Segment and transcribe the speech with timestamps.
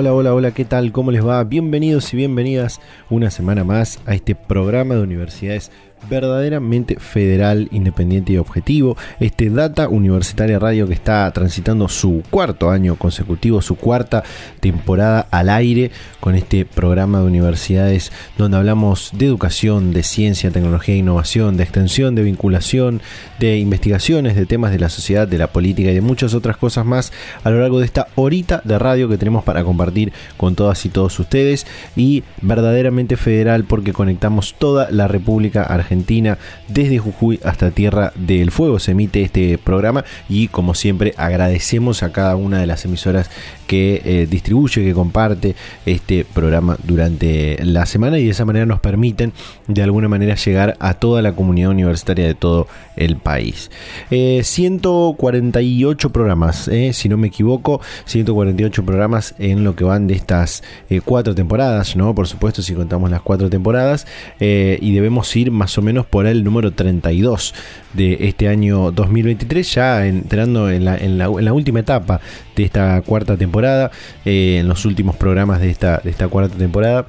[0.00, 0.92] Hola, hola, hola, ¿qué tal?
[0.92, 1.44] ¿Cómo les va?
[1.44, 5.70] Bienvenidos y bienvenidas una semana más a este programa de universidades
[6.08, 8.96] verdaderamente federal, independiente y objetivo.
[9.18, 14.24] Este Data Universitaria Radio que está transitando su cuarto año consecutivo, su cuarta
[14.60, 20.94] temporada al aire con este programa de universidades donde hablamos de educación, de ciencia, tecnología
[20.94, 23.00] e innovación, de extensión, de vinculación,
[23.38, 26.84] de investigaciones, de temas de la sociedad, de la política y de muchas otras cosas
[26.86, 27.12] más
[27.44, 30.88] a lo largo de esta horita de radio que tenemos para compartir con todas y
[30.88, 36.38] todos ustedes y verdaderamente federal porque conectamos toda la República Argentina Argentina,
[36.68, 42.12] desde Jujuy hasta Tierra del Fuego se emite este programa y como siempre agradecemos a
[42.12, 43.28] cada una de las emisoras
[43.66, 48.78] que eh, distribuye, que comparte este programa durante la semana y de esa manera nos
[48.78, 49.32] permiten
[49.66, 53.70] de alguna manera llegar a toda la comunidad universitaria de todo el país.
[54.10, 60.14] 148 eh, programas, eh, si no me equivoco, 148 programas en lo que van de
[60.14, 60.62] estas
[61.04, 62.14] cuatro temporadas, ¿no?
[62.14, 64.06] Por supuesto, si contamos las cuatro temporadas,
[64.38, 67.54] y debemos ir más o menos por el número 32
[67.94, 72.20] de este año 2023, ya entrando en la, en la, en la última etapa
[72.56, 73.90] de esta cuarta temporada,
[74.24, 77.06] eh, en los últimos programas de esta, de esta cuarta temporada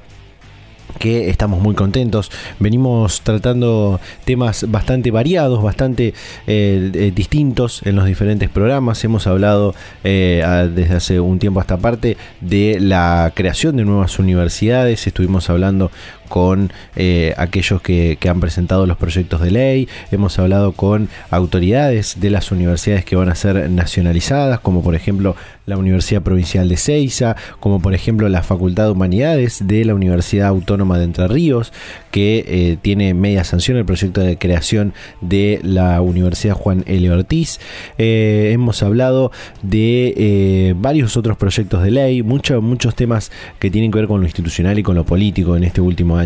[0.98, 2.30] que estamos muy contentos.
[2.58, 6.14] Venimos tratando temas bastante variados, bastante
[6.46, 9.02] eh, distintos en los diferentes programas.
[9.04, 15.06] Hemos hablado eh, desde hace un tiempo hasta parte de la creación de nuevas universidades.
[15.06, 15.90] Estuvimos hablando
[16.32, 22.30] con eh, aquellos que, han presentado los proyectos de ley, hemos hablado con autoridades de
[22.30, 27.36] las universidades que van a ser nacionalizadas, como por ejemplo la Universidad Provincial de Ceiza,
[27.60, 31.70] como por ejemplo la Facultad de Humanidades de la Universidad Autónoma de Entre Ríos,
[32.10, 37.10] que eh, tiene media sanción el proyecto de creación de la Universidad Juan L.
[37.10, 37.60] Ortiz.
[37.98, 44.08] Eh, hemos hablado de varios otros proyectos de ley, muchos temas que tienen que ver
[44.08, 46.21] con lo institucional y con lo político en este último año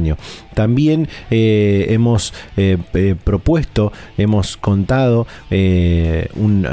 [0.54, 6.66] También eh, hemos eh, eh, propuesto, hemos contado un,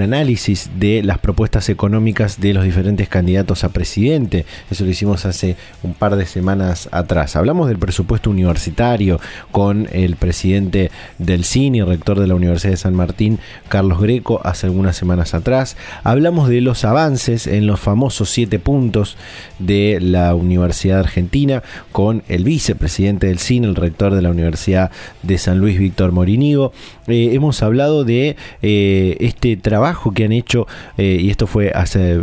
[0.00, 4.46] análisis de las propuestas económicas de los diferentes candidatos a presidente.
[4.70, 7.36] Eso lo hicimos hace un par de semanas atrás.
[7.36, 12.94] Hablamos del presupuesto universitario con el presidente del CINI, rector de la Universidad de San
[12.94, 13.38] Martín,
[13.68, 15.76] Carlos Greco, hace algunas semanas atrás.
[16.04, 19.16] Hablamos de los avances en los famosos siete puntos
[19.58, 21.62] de la Universidad Argentina
[21.92, 24.90] con el vice presidente del CINE, el rector de la Universidad
[25.22, 26.72] de San Luis, Víctor Morinigo.
[27.06, 32.22] Eh, hemos hablado de eh, este trabajo que han hecho, eh, y esto fue hace,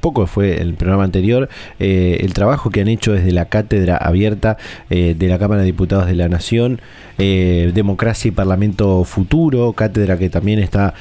[0.00, 1.48] poco, fue el programa anterior,
[1.78, 4.56] el trabajo que han hecho desde la cátedra abierta
[4.88, 6.80] de la Cámara de Diputados de la Nación,
[7.18, 10.94] Democracia y Parlamento Futuro, cátedra que también está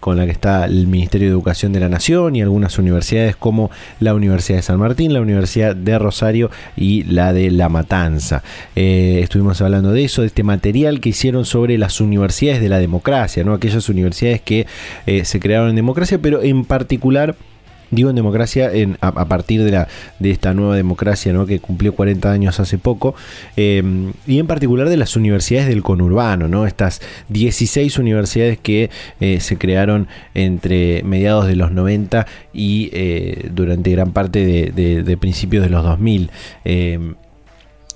[0.00, 3.70] con la que está el Ministerio de Educación de la Nación y algunas universidades como
[4.00, 8.42] la Universidad de San Martín, la Universidad de Rosario y la de La Matanza.
[8.74, 13.44] estuvimos hablando de eso, de este material que hicieron sobre las universidades de la democracia,
[13.44, 13.54] ¿no?
[13.54, 14.66] aquellas universidades que
[15.06, 17.36] eh, se crearon en democracia, pero en particular
[17.90, 18.70] digo en democracia
[19.02, 19.86] a, partir de, la,
[20.18, 21.44] de esta nueva democracia ¿no?
[21.44, 23.14] que cumplió 40 años hace poco,
[23.54, 26.66] em, y en particular de las universidades del conurbano, ¿no?
[26.66, 28.88] estas 16 universidades que
[29.20, 35.16] eh, se crearon entre mediados de los 90 y eh, durante gran parte de, de
[35.18, 36.30] principios de los 2000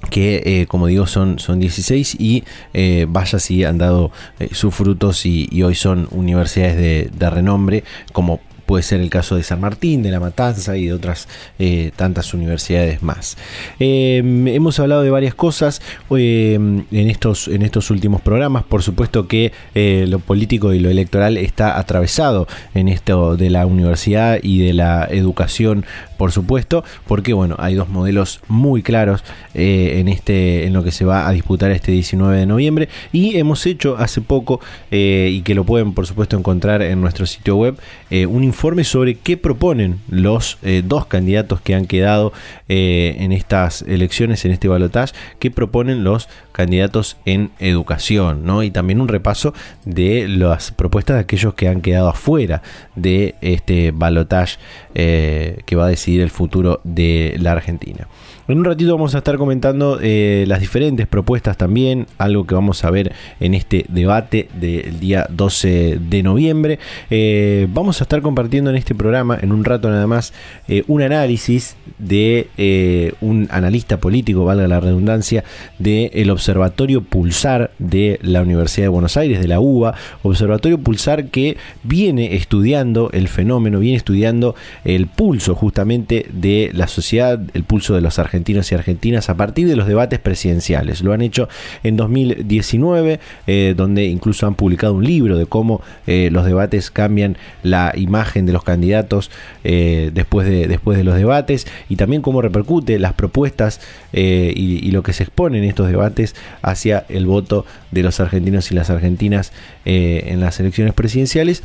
[0.08, 2.44] que eh, como digo son, son 16 y
[2.74, 7.82] eh, vaya si han dado eh, sus frutos y, hoy son universidades de, renombre
[8.12, 11.28] como puede ser el caso de San Martín, de La Matanza y de otras
[11.58, 13.36] eh, tantas universidades más.
[13.78, 15.80] Em, hemos hablado de varias cosas
[16.10, 18.64] en, estos, en estos últimos programas.
[18.64, 24.38] Por supuesto que lo político y lo electoral está atravesado en esto de la universidad
[24.42, 25.84] y de la educación
[26.16, 29.24] por supuesto, porque bueno, hay dos modelos muy claros
[29.54, 32.88] eh, en este, en lo que se va a disputar este 19 de noviembre.
[33.12, 34.60] Y hemos hecho hace poco,
[34.90, 37.78] eh, y que lo pueden por supuesto encontrar en nuestro sitio web,
[38.10, 42.32] eh, un informe sobre qué proponen los dos candidatos que han quedado
[42.68, 48.62] en estas elecciones, en este balotaje, qué proponen los candidatos en educación, ¿no?
[48.62, 49.54] Y también un repaso
[49.84, 52.62] de las propuestas de aquellos que han quedado afuera
[52.94, 54.56] de este balotaje
[54.94, 55.88] que va a
[56.22, 58.08] el futuro de la Argentina.
[58.48, 62.84] En un ratito vamos a estar comentando eh, las diferentes propuestas también, algo que vamos
[62.84, 66.78] a ver en este debate del día 12 de noviembre.
[67.10, 70.32] Eh, vamos a estar compartiendo en este programa, en un rato nada más,
[70.68, 75.42] eh, un análisis de un analista político, valga la redundancia,
[75.80, 79.94] del Observatorio Pulsar de la Universidad de Buenos Aires, de la UBA.
[80.22, 84.54] Observatorio Pulsar que viene estudiando el fenómeno, viene estudiando
[84.84, 89.36] el pulso justamente de la sociedad, el pulso de los argentinos argentinos y argentinas a
[89.36, 91.02] partir de los debates presidenciales.
[91.02, 91.48] Lo han hecho
[91.82, 97.38] en 2019, eh, donde incluso han publicado un libro de cómo eh, los debates cambian
[97.62, 99.30] la imagen de los candidatos
[99.64, 103.80] eh, después, de, después de los debates y también cómo repercute las propuestas
[104.12, 108.74] y, lo que se expone en estos debates hacia el voto de los argentinos y
[108.74, 109.52] las argentinas
[109.84, 111.62] en las elecciones presidenciales.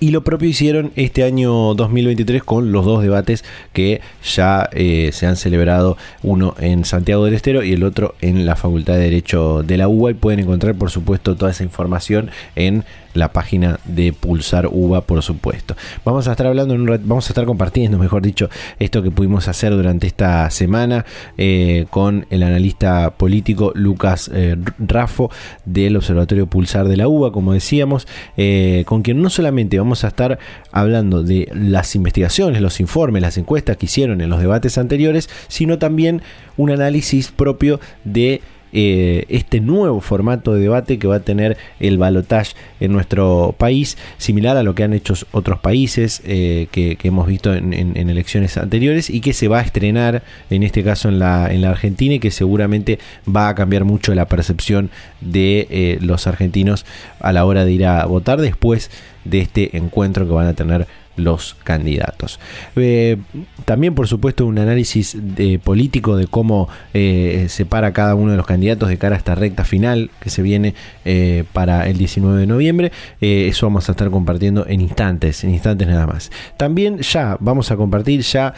[0.00, 5.26] Y lo propio hicieron este año 2023 con los dos debates que ya eh, se
[5.26, 9.62] han celebrado, uno en Santiago del Estero y el otro en la Facultad de Derecho
[9.62, 10.10] de la UBA.
[10.10, 12.84] Y pueden encontrar, por supuesto, toda esa información en
[13.16, 15.76] la página de Pulsar UBA, por supuesto.
[16.04, 18.48] Vamos a estar hablando, en un vamos a estar compartiendo, mejor dicho,
[18.78, 21.04] esto que pudimos hacer durante esta semana
[21.38, 25.30] eh, con el analista político Lucas eh, Rafo
[25.64, 30.08] del Observatorio Pulsar de la UBA, como decíamos, eh, con quien no solamente vamos a
[30.08, 30.38] estar
[30.72, 35.78] hablando de las investigaciones, los informes, las encuestas que hicieron en los debates anteriores, sino
[35.78, 36.22] también
[36.56, 38.40] un análisis propio de
[38.72, 43.96] eh, este nuevo formato de debate que va a tener el balotage en nuestro país,
[44.18, 49.10] similar a lo que han hecho otros países eh, que, hemos visto en, elecciones anteriores
[49.10, 52.18] y que se va a estrenar en este caso en la, en la Argentina y
[52.18, 52.98] que seguramente
[53.28, 54.90] va a cambiar mucho la percepción
[55.20, 56.84] de eh, los argentinos
[57.20, 58.90] a la hora de ir a votar después
[59.24, 60.86] de este encuentro que van a tener
[61.16, 62.38] los candidatos.
[62.76, 63.16] Eh,
[63.64, 65.16] también, por supuesto, un análisis
[65.62, 69.34] político de cómo eh, se para cada uno de los candidatos de cara a esta
[69.34, 70.74] recta final que se viene
[71.04, 72.92] eh, para el 19 de noviembre.
[73.20, 76.30] eso vamos a estar compartiendo en instantes, en instantes nada más.
[76.56, 78.54] También ya vamos a compartir ya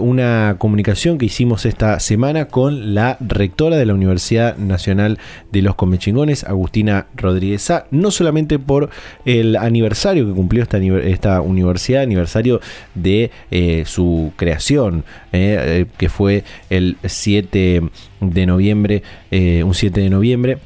[0.00, 5.18] una comunicación que hicimos esta semana con la rectora de la Universidad Nacional
[5.52, 8.90] de los Comechingones, Agustina Rodríguez no solamente por
[9.24, 12.60] el aniversario que cumplió esta universidad, aniversario
[12.94, 17.82] de eh, su creación, eh, eh, que fue el 7
[18.20, 20.58] de noviembre, un 7 de noviembre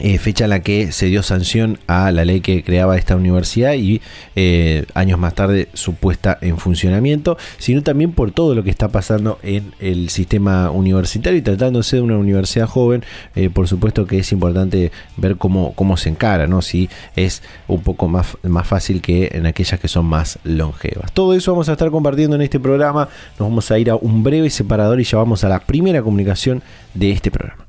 [0.00, 3.74] eh, fecha en la que se dio sanción a la ley que creaba esta universidad
[3.74, 4.00] y
[4.36, 8.88] eh, años más tarde su puesta en funcionamiento, sino también por todo lo que está
[8.88, 13.04] pasando en el sistema universitario y tratándose de una universidad joven,
[13.34, 16.62] eh, por supuesto que es importante ver cómo, cómo se encara, ¿no?
[16.62, 21.12] si es un poco más, más fácil que en aquellas que son más longevas.
[21.12, 23.08] Todo eso vamos a estar compartiendo en este programa,
[23.38, 26.62] nos vamos a ir a un breve separador y ya vamos a la primera comunicación
[26.94, 27.67] de este programa.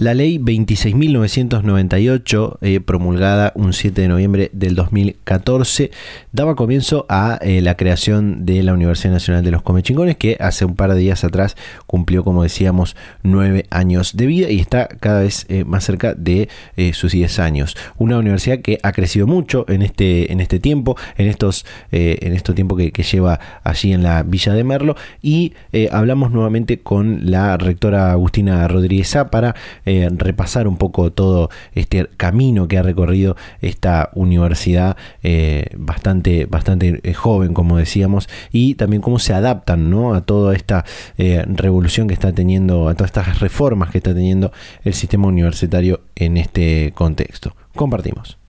[0.00, 5.90] La ley 26.998, eh, promulgada un 7 de noviembre del 2014,
[6.32, 10.64] daba comienzo a eh, la creación de la Universidad Nacional de los Comechingones, que hace
[10.64, 11.54] un par de días atrás
[11.86, 16.48] cumplió, como decíamos, nueve años de vida y está cada vez eh, más cerca de
[16.94, 17.76] sus 10 años.
[17.98, 22.54] Una universidad que ha crecido mucho en este, en este tiempo, en estos, en este
[22.54, 25.52] tiempo que, que, lleva allí en la Villa de Merlo, y
[25.90, 29.54] hablamos nuevamente con la rectora Agustina Rodríguez para
[29.92, 37.00] eh, repasar un poco todo este camino que ha recorrido esta universidad eh, bastante, bastante
[37.02, 40.84] eh, joven, como decíamos, y también cómo se adaptan a toda esta
[41.18, 44.52] revolución que está teniendo, a todas estas reformas que está teniendo
[44.84, 47.56] el sistema universitario en este contexto.
[47.74, 48.39] Compartimos.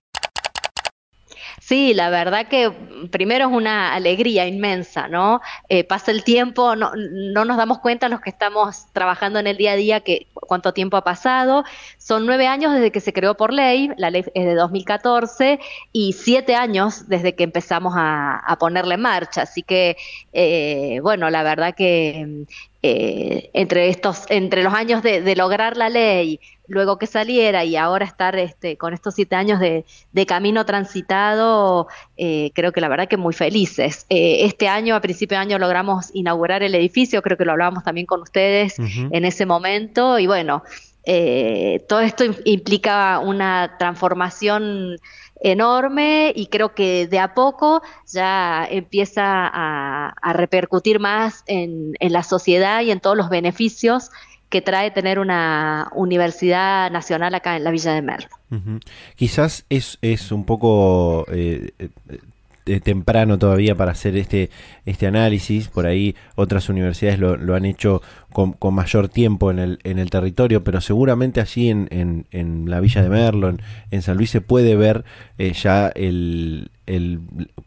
[1.64, 2.72] Sí, la verdad que
[3.12, 5.40] primero es una alegría inmensa, ¿no?
[5.68, 9.56] Eh, pasa el tiempo, no, no, nos damos cuenta los que estamos trabajando en el
[9.56, 11.62] día a día que cuánto tiempo ha pasado.
[11.98, 15.60] Son nueve años desde que se creó por ley, la ley es de 2014,
[15.92, 19.42] y siete años desde que empezamos a, a ponerla en marcha.
[19.42, 19.96] Así que,
[20.32, 22.44] eh, bueno, la verdad que
[22.82, 26.40] eh, entre estos, entre los años de, de lograr la ley,
[26.72, 29.84] luego que saliera y ahora estar este, con estos siete años de,
[30.26, 34.06] camino transitado, eh, creo que la verdad que muy felices.
[34.08, 37.84] Eh, este año, a principio de año, logramos inaugurar el edificio, creo que lo hablábamos
[37.84, 40.62] también con ustedes en ese momento, y bueno,
[41.04, 44.98] eh, todo esto implica una transformación
[45.40, 52.22] enorme y creo que de a poco ya empieza a, repercutir más en, en la
[52.22, 54.10] sociedad y en todos los beneficios
[54.52, 58.28] que trae tener una universidad nacional acá en la Villa de Merlo.
[59.16, 61.72] Quizás es, es un poco eh,
[62.66, 64.50] eh, temprano todavía para hacer este,
[64.84, 65.68] este análisis.
[65.68, 68.02] Por ahí otras universidades lo, lo han hecho
[68.32, 73.02] con, mayor tiempo en el, en el territorio, pero seguramente allí en, en, la Villa
[73.02, 73.54] de Merlo,
[73.90, 75.04] en, San Luis, se puede ver
[75.38, 77.20] eh, ya el, el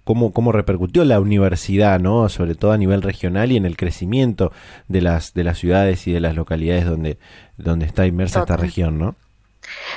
[0.03, 2.27] cómo, cómo repercutió la universidad, ¿no?
[2.29, 4.51] sobre todo a nivel regional y en el crecimiento
[4.87, 7.17] de las, de las ciudades y de las localidades donde,
[7.57, 9.15] donde está inmersa esta región, ¿no?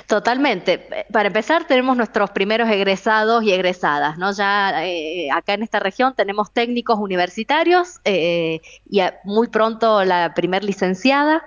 [0.07, 1.07] Totalmente.
[1.13, 4.33] Para empezar, tenemos nuestros primeros egresados y egresadas, ¿no?
[4.33, 10.65] Ya eh, acá en esta región tenemos técnicos universitarios eh, y muy pronto la primer
[10.65, 11.43] licenciada.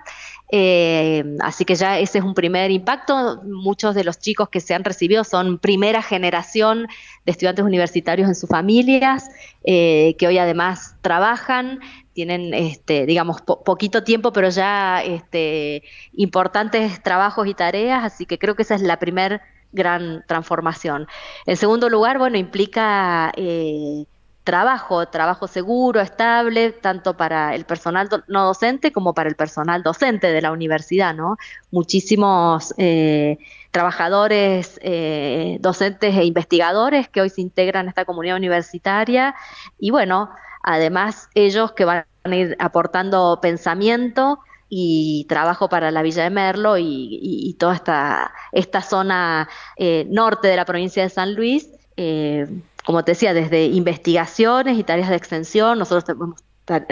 [0.54, 3.42] Eh, así que ya ese es un primer impacto.
[3.42, 6.86] Muchos de los chicos que se han recibido son primera generación
[7.24, 9.30] de estudiantes universitarios en sus familias,
[9.64, 11.80] que hoy además trabajan,
[12.12, 18.54] tienen, este, digamos, poquito tiempo, pero ya este, importantes trabajos y tareas, así que creo
[18.54, 19.40] que esa es la primer
[19.72, 21.06] gran transformación.
[21.46, 24.04] En segundo lugar, bueno, implica eh,
[24.44, 30.32] trabajo, trabajo seguro, estable, tanto para el personal no docente como para el personal docente
[30.32, 31.36] de la universidad, ¿no?
[31.70, 33.38] Muchísimos eh,
[33.70, 39.34] trabajadores, eh, docentes e investigadores que hoy se integran a esta comunidad universitaria
[39.78, 40.30] y bueno,
[40.62, 44.38] Además, ellos que van a ir aportando pensamiento
[44.74, 50.56] y trabajo para la Villa de Merlo y, toda esta, esta zona eh, norte de
[50.56, 51.68] la provincia de San Luis.
[51.98, 52.46] Eh,
[52.82, 56.42] como te decía, desde investigaciones y tareas de extensión, nosotros tenemos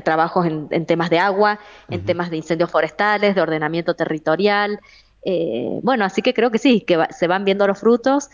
[0.04, 1.58] trabajos en, temas de agua,
[1.88, 4.78] en temas de incendios forestales, de ordenamiento territorial.
[5.24, 8.28] Eh, bueno, así que creo que sí, que se van viendo los frutos.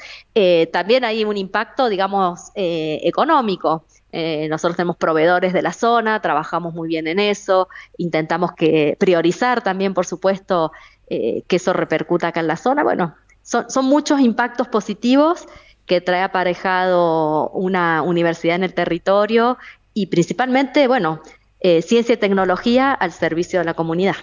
[0.73, 3.85] también hay un impacto, digamos, económico.
[4.19, 7.69] Eh, nosotros tenemos proveedores de la zona, trabajamos muy bien en eso,
[7.99, 10.73] intentamos que priorizar también, por supuesto,
[11.11, 12.83] eh, que eso repercuta acá en la zona.
[12.83, 15.47] Bueno, son, muchos impactos positivos
[15.85, 19.59] que trae aparejado una universidad en el territorio
[19.93, 21.21] y principalmente, bueno,
[21.61, 24.17] eh, ciencia y tecnología al servicio de la comunidad.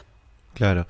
[0.56, 0.88] Claro.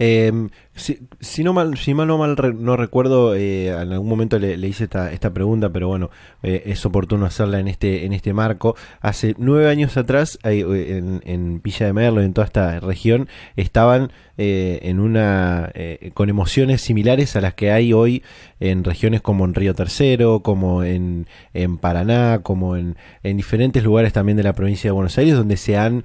[0.00, 0.50] Em,
[0.80, 4.84] si, no mal, si mal no mal no recuerdo, eh, en algún momento le, hice
[4.84, 6.10] esta, esta, pregunta, pero bueno,
[6.42, 8.76] eh, es oportuno hacerla en este, en este marco.
[9.00, 10.64] Hace nueve años atrás, eh,
[10.98, 15.70] en, en, Villa de Merlo, en toda esta región, estaban en una
[16.14, 18.22] con emociones similares a las que hay hoy
[18.58, 24.14] en regiones como en Río Tercero, como en, en Paraná, como en, en, diferentes lugares
[24.14, 26.04] también de la provincia de Buenos Aires, donde se han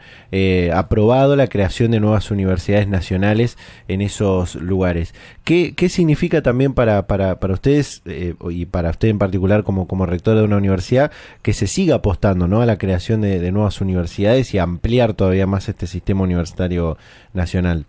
[0.74, 5.14] aprobado la creación de nuevas universidades nacionales en esos lugares.
[5.44, 9.88] ¿Qué, qué significa también para, para, para ustedes eh, y para usted en particular como,
[9.88, 12.62] como rector de una universidad que se siga apostando ¿no?
[12.62, 16.98] a la creación de, de nuevas universidades y ampliar todavía más este sistema universitario
[17.34, 17.86] nacional?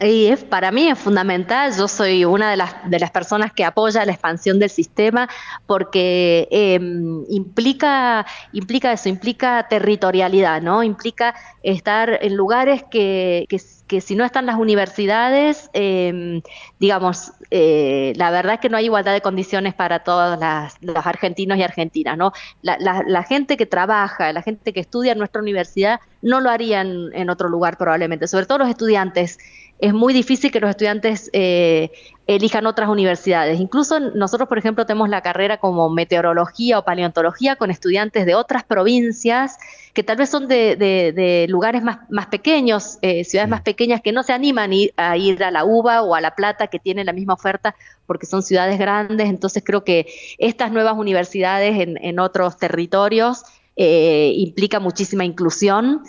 [0.00, 3.64] Y es, para mí es fundamental, yo soy una de las, de las personas que
[3.64, 5.28] apoya la expansión del sistema
[5.66, 10.82] porque em, implica, implica eso, implica territorialidad, ¿no?
[10.82, 16.42] Implica estar en lugares que, que, si no están las universidades, em,
[16.80, 20.36] digamos, eh, la verdad es que no hay igualdad de condiciones para todos
[20.80, 22.32] los argentinos y argentinas, ¿no?
[22.62, 27.10] La, la, gente que trabaja, la gente que estudia en nuestra universidad no lo harían
[27.12, 29.38] en otro lugar probablemente, sobre todo los estudiantes
[29.78, 31.90] es muy difícil que los estudiantes eh,
[32.26, 33.60] elijan otras universidades.
[33.60, 38.64] Incluso nosotros, por ejemplo, tenemos la carrera como meteorología o paleontología con estudiantes de otras
[38.64, 39.58] provincias
[39.92, 44.22] que tal vez son de, lugares más, más pequeños, eh, ciudades más pequeñas que no
[44.22, 47.34] se animan a ir a la UBA o a La Plata, que tienen la misma
[47.34, 47.74] oferta
[48.06, 49.28] porque son ciudades grandes.
[49.28, 50.06] Entonces creo que
[50.38, 53.44] estas nuevas universidades en, en otros territorios
[53.76, 56.02] eh, implica muchísima inclusión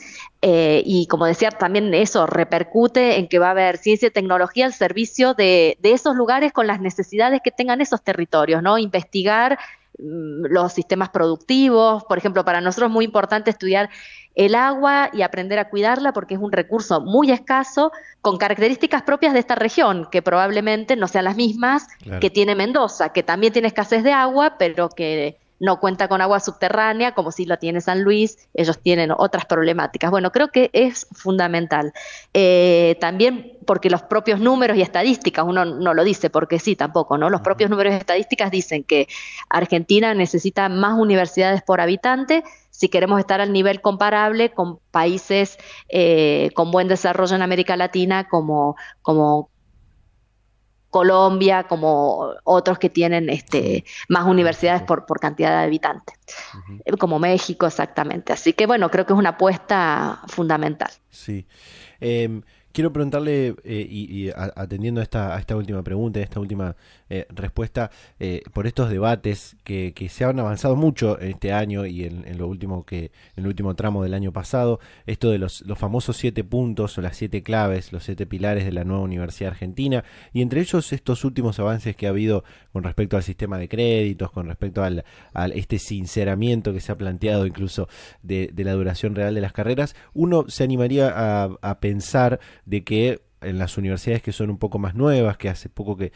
[0.48, 4.68] eh, y como decía, también eso repercute en que va a haber ciencia y tecnología
[4.68, 8.78] al servicio de, esos lugares con las necesidades que tengan esos territorios, ¿no?
[8.78, 9.58] Investigar
[9.98, 12.04] mm, los sistemas productivos.
[12.04, 13.90] Por ejemplo, para nosotros es muy importante estudiar
[14.36, 19.34] el agua y aprender a cuidarla porque es un recurso muy escaso con características propias
[19.34, 21.88] de esta región, que probablemente no sean las mismas
[22.22, 26.39] que tiene Mendoza, que también tiene escasez de agua, pero que no cuenta con agua
[26.39, 30.12] subterránea como si lo tiene San Luis, ellos tienen otras problemáticas.
[30.12, 31.91] Bueno, creo que es fundamental.
[32.34, 37.17] Eh, también porque los propios números y estadísticas, uno no lo dice porque sí tampoco,
[37.17, 37.29] ¿no?
[37.29, 39.07] Los propios números y estadísticas dicen que
[39.50, 45.57] Argentina necesita más universidades por habitante si queremos estar al nivel comparable con países
[45.88, 49.50] eh, con buen desarrollo en América Latina como, como
[50.96, 56.16] Colombia, como otros que tienen este, más universidades por, por cantidad de habitantes,
[56.98, 58.32] como México exactamente.
[58.32, 60.90] Así que bueno, creo que es una apuesta fundamental.
[61.10, 61.48] Sí.
[62.00, 62.44] Em,
[62.75, 66.75] quiero preguntarle, eh, y, atendiendo a esta, a esta última pregunta, a esta última
[67.08, 67.89] eh, respuesta
[68.20, 72.48] eh, por estos debates que, se han avanzado mucho en este año y en, lo
[72.48, 76.98] último que en el último tramo del año pasado esto de los, famosos siete puntos
[76.98, 80.03] o las siete claves los siete pilares de la nueva universidad argentina
[80.34, 84.32] y entre ellos estos últimos avances que ha habido con respecto al sistema de créditos
[84.32, 85.03] con respecto al,
[85.53, 87.88] este sinceramiento que se ha planteado incluso
[88.24, 91.13] de, la duración real de las carreras uno se animaría
[91.62, 95.69] a pensar de que en las universidades que son un poco más nuevas, que hace
[95.69, 96.12] poco que,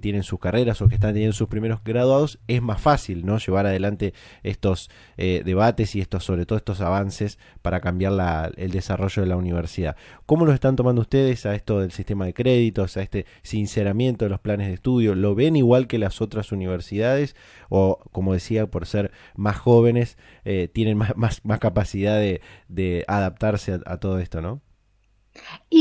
[0.00, 3.38] tienen sus carreras o que están teniendo sus primeros graduados, es más fácil ¿no?
[3.38, 8.12] llevar adelante estos eh, debates y estos, sobre todo estos avances para cambiar
[8.56, 9.96] el desarrollo de la universidad.
[10.26, 14.30] ¿Cómo lo están tomando ustedes a esto del sistema de créditos, a este sinceramiento de
[14.30, 15.14] los planes de estudio?
[15.14, 17.34] ¿Lo ven igual que las otras universidades?
[17.68, 22.20] O, como decía, por ser más jóvenes, eh, tienen más, capacidad
[22.68, 24.60] de adaptarse a todo esto, ¿no?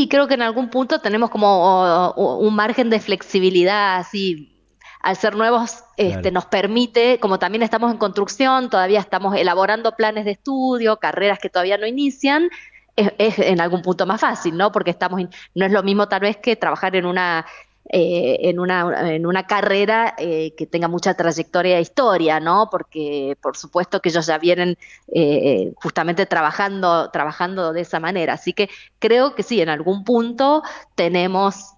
[0.01, 4.57] Y creo que en algún punto tenemos como un margen de flexibilidad así.
[4.99, 10.25] Al ser nuevos, este, nos permite, como también estamos en construcción, todavía estamos elaborando planes
[10.25, 12.49] de estudio, carreras que todavía no inician,
[12.95, 14.71] es, en algún punto más fácil, ¿no?
[14.71, 15.21] Porque estamos,
[15.53, 17.45] no es lo mismo tal vez que trabajar en una
[17.93, 22.69] eh, en, una, en una carrera eh, que tenga mucha trayectoria e historia, ¿no?
[22.71, 24.77] Porque por supuesto que ellos ya vienen
[25.13, 28.33] eh, justamente trabajando, trabajando de esa manera.
[28.33, 28.69] Así que
[28.99, 30.63] creo que sí, en algún punto
[30.95, 31.73] tenemos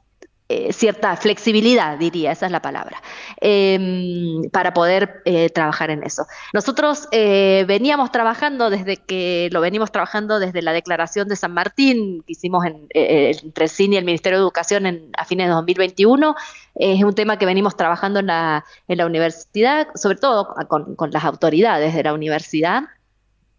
[0.53, 3.01] eh, cierta flexibilidad, diría, esa es la palabra,
[3.41, 6.27] em, para poder eh, trabajar en eso.
[6.53, 12.21] Nosotros eh, veníamos trabajando desde que lo venimos trabajando desde la declaración de San Martín
[12.27, 16.35] que hicimos en, entre CINI y el Ministerio de Educación a fines de 2021.
[16.75, 21.09] Es un tema que venimos trabajando en la, en la universidad, sobre todo con, con
[21.09, 22.83] las autoridades de la universidad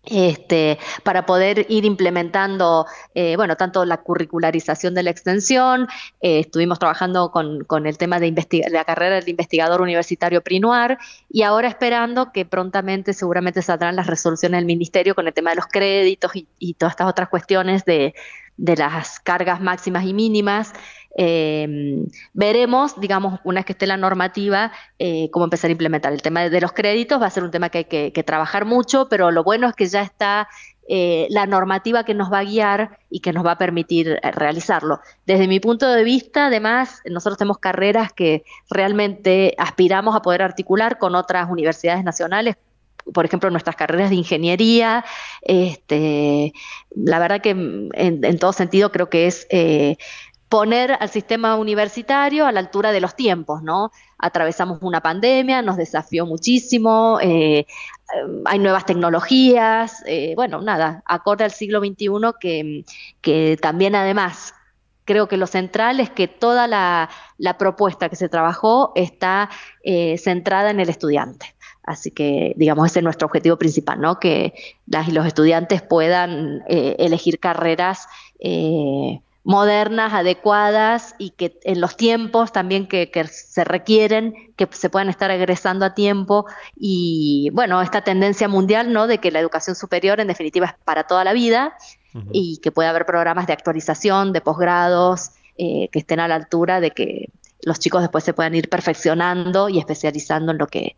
[0.07, 5.89] este, para poder ir implementando, eh, bueno, tanto la curricularización de la extensión,
[6.21, 8.33] eh, estuvimos trabajando con, el tema de
[8.71, 14.59] la carrera del investigador universitario Prinuar y ahora esperando que prontamente seguramente saldrán las resoluciones
[14.59, 18.15] del ministerio con el tema de los créditos y, y todas estas otras cuestiones de
[18.57, 20.73] las cargas máximas y mínimas.
[21.17, 26.13] Eh, veremos, digamos, una vez que esté la normativa, eh, cómo empezar a implementar.
[26.13, 29.09] El tema de los créditos va a ser un tema que hay que, trabajar mucho,
[29.09, 30.49] pero lo bueno es que ya está
[30.89, 35.01] eh, la normativa que nos va a guiar y que nos va a permitir realizarlo.
[35.27, 40.99] Desde mi punto de vista, además, nosotros tenemos carreras que realmente aspiramos a poder articular
[40.99, 42.57] con otras universidades nacionales
[43.13, 45.05] por ejemplo, nuestras carreras de ingeniería,
[45.43, 46.55] este,
[46.97, 49.47] la verdad que en, todo sentido creo que es
[50.55, 53.91] poner al sistema universitario a la altura de los tiempos, ¿no?
[54.19, 57.67] Atravesamos una pandemia, nos desafió muchísimo, eh,
[58.45, 62.07] hay nuevas tecnologías, eh, bueno, nada, acorde al siglo XXI
[62.39, 62.85] que,
[63.21, 64.55] que también además
[65.05, 67.09] creo que lo central es que toda la,
[67.59, 69.51] propuesta que se trabajó está
[69.83, 71.57] eh, centrada en el estudiante.
[71.83, 74.21] Así que, digamos, ese es nuestro objetivo principal, ¿no?
[74.21, 74.55] Que
[74.87, 78.07] las y los estudiantes puedan elegir carreras
[79.45, 85.31] modernas, adecuadas y que en los tiempos también que, se requieren, que se puedan estar
[85.31, 89.07] egresando a tiempo y bueno, esta tendencia mundial, ¿no?
[89.07, 91.75] De que la educación superior en definitiva es para toda la vida
[92.33, 96.81] y que pueda haber programas de actualización, de posgrados, eh, que estén a la altura
[96.81, 97.29] de que
[97.63, 100.97] los chicos después se puedan ir perfeccionando y especializando en lo que,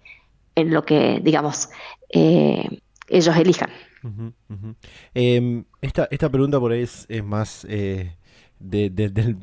[0.55, 1.71] en lo que digamos,
[2.11, 3.71] eh, ellos elijan.
[5.15, 8.15] Em, esta, esta pregunta por ahí es, es más eh,
[8.59, 9.37] del,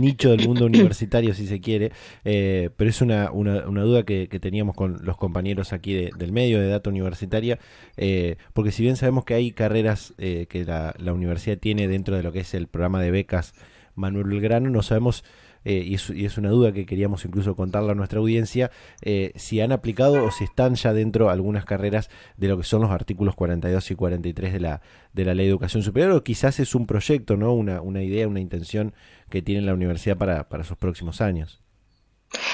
[0.00, 1.92] nicho del mundo universitario, si se quiere,
[2.24, 6.68] eh, pero es una, una, duda que, teníamos con los compañeros aquí del medio de
[6.68, 7.58] data universitaria,
[7.96, 12.22] eh, porque si bien sabemos que hay carreras eh, que la, universidad tiene dentro de
[12.22, 13.54] lo que es el programa de becas
[13.94, 15.24] Manuel Belgrano, no sabemos
[15.68, 18.70] eh, y, es, una duda que queríamos incluso contarle a nuestra audiencia,
[19.02, 22.82] eh, si han aplicado o si están ya dentro algunas carreras de lo que son
[22.82, 24.80] los artículos 42 y 43 de la,
[25.12, 27.52] de la Ley de Educación Superior, o quizás es un proyecto, ¿no?
[27.52, 28.94] una, una idea, una intención
[29.28, 31.60] que tiene la universidad para, para sus próximos años.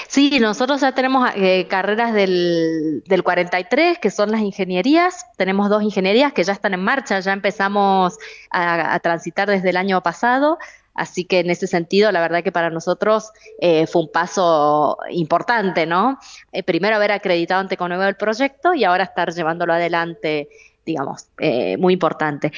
[0.09, 5.27] Sí, nosotros ya tenemos eh, carreras del, del 43, que son las ingenierías.
[5.37, 8.19] Tenemos dos ingenierías que ya están en marcha, ya empezamos
[8.51, 10.59] a, transitar desde el año pasado.
[10.95, 15.87] Así que en ese sentido, la verdad que para nosotros eh, fue un paso importante,
[15.87, 16.19] ¿no?
[16.53, 20.49] Eh, primero haber acreditado ante Conuevo el proyecto y ahora estar llevándolo adelante
[20.85, 22.51] digamos, eh, muy importante.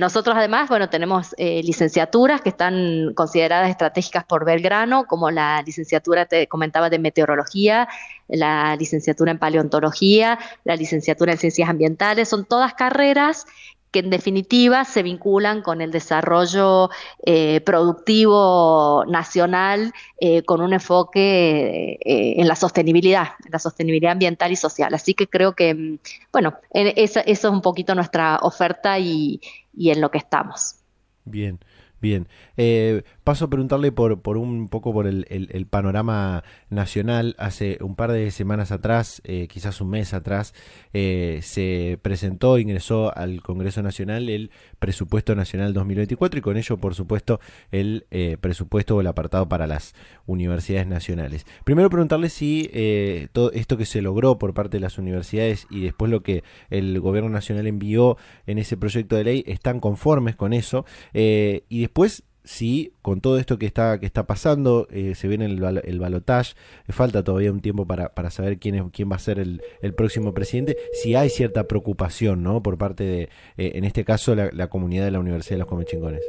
[0.00, 6.48] Nosotros además, bueno, tenemos licenciaturas que están consideradas estratégicas por Belgrano, como la licenciatura, te
[6.48, 7.86] comentaba, de meteorología,
[8.26, 13.46] la licenciatura en paleontología, la licenciatura en ciencias ambientales, son todas carreras
[13.90, 16.90] que en definitiva se vinculan con el desarrollo
[17.24, 24.52] eh, productivo nacional eh, con un enfoque eh, en la sostenibilidad, en la sostenibilidad ambiental
[24.52, 24.94] y social.
[24.94, 25.98] Así que creo que, mm,
[26.32, 29.40] bueno, esa, eso es un poquito nuestra oferta y,
[29.74, 30.76] y en lo que estamos.
[31.24, 31.58] Bien.
[32.00, 32.26] Bien,
[32.62, 37.34] eh, paso a preguntarle por, por un poco por el, el, panorama nacional.
[37.38, 40.52] Hace un par de semanas atrás, eh, quizás un mes atrás,
[40.92, 46.94] eh, se presentó, ingresó al Congreso Nacional el presupuesto nacional 2024 y con ello, por
[46.94, 47.40] supuesto,
[47.72, 48.04] el
[48.42, 49.94] presupuesto o el apartado para las
[50.26, 51.46] universidades nacionales.
[51.64, 52.70] Primero preguntarle si
[53.32, 57.00] todo esto que se logró por parte de las universidades y después lo que el
[57.00, 62.94] gobierno nacional envió en ese proyecto de ley están conformes con eso y después, si
[63.00, 66.54] con todo esto que está, que está pasando, eh, se viene el, el balotage,
[66.88, 69.62] eh, falta todavía un tiempo para, para saber quién, es, quién va a ser el,
[69.82, 72.60] el, próximo presidente, si hay cierta preocupación, ¿no?
[72.60, 73.22] Por parte de,
[73.56, 76.22] eh, en este caso, la, la, comunidad de la Universidad de los Comechingones.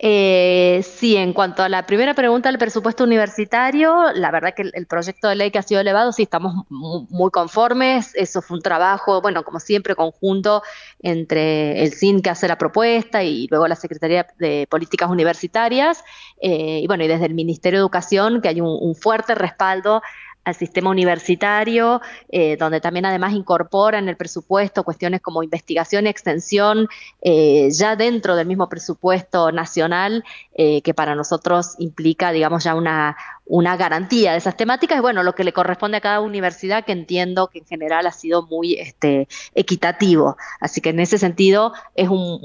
[0.00, 4.86] Eh, sí, en cuanto a la primera pregunta del presupuesto universitario, la verdad que el,
[4.86, 8.14] proyecto de ley que ha sido elevado, sí estamos muy conformes.
[8.14, 10.62] Eso fue un trabajo, bueno, como siempre, conjunto
[11.00, 16.04] entre el CIN que hace la propuesta y luego la Secretaría de Políticas Universitarias.
[16.40, 20.02] Eh, y bueno, y desde el Ministerio de Educación, que hay un fuerte respaldo
[20.44, 26.08] al sistema universitario, eh, donde también además incorpora en el presupuesto cuestiones como investigación y
[26.08, 26.88] extensión,
[27.20, 30.24] eh, ya dentro del mismo presupuesto nacional,
[30.54, 35.22] eh, que para nosotros implica, digamos, ya una, una garantía de esas temáticas, y bueno,
[35.22, 38.74] lo que le corresponde a cada universidad, que entiendo que en general ha sido muy
[38.74, 40.36] este, equitativo.
[40.60, 42.40] Así que en ese sentido es un,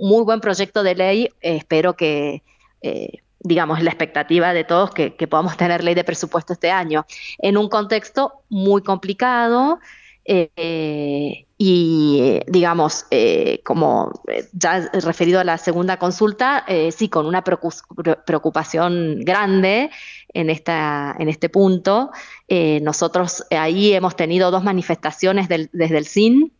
[0.00, 2.42] muy buen proyecto de ley, espero que
[3.40, 7.06] digamos, la expectativa de todos que, podamos tener ley de presupuesto este año,
[7.38, 9.80] en un contexto muy complicado.
[10.30, 14.12] Eh, y digamos, eh, como
[14.52, 19.90] ya referido a la segunda consulta, eh, sí, con una preocupación grande
[20.34, 22.10] en, esta, en este punto.
[22.82, 26.52] nosotros ahí hemos tenido dos manifestaciones desde el CIN,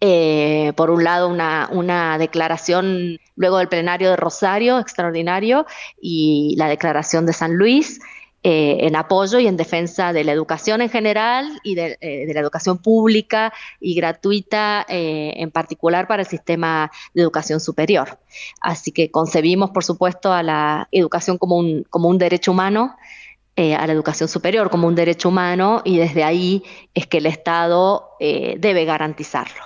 [0.00, 5.66] eh, por un lado, una, declaración luego del plenario de Rosario, extraordinario,
[6.00, 8.00] y la declaración de San Luis.
[8.46, 12.40] Eh, en apoyo y en defensa de la educación en general y de, eh, la
[12.40, 18.18] educación pública y gratuita, en particular para el sistema de educación superior.
[18.60, 22.94] Así que concebimos, por supuesto, a la educación como un, como un derecho humano
[23.56, 27.26] eh, a la educación superior como un derecho humano y desde ahí es que el
[27.26, 29.62] Estado eh, debe garantizarlo.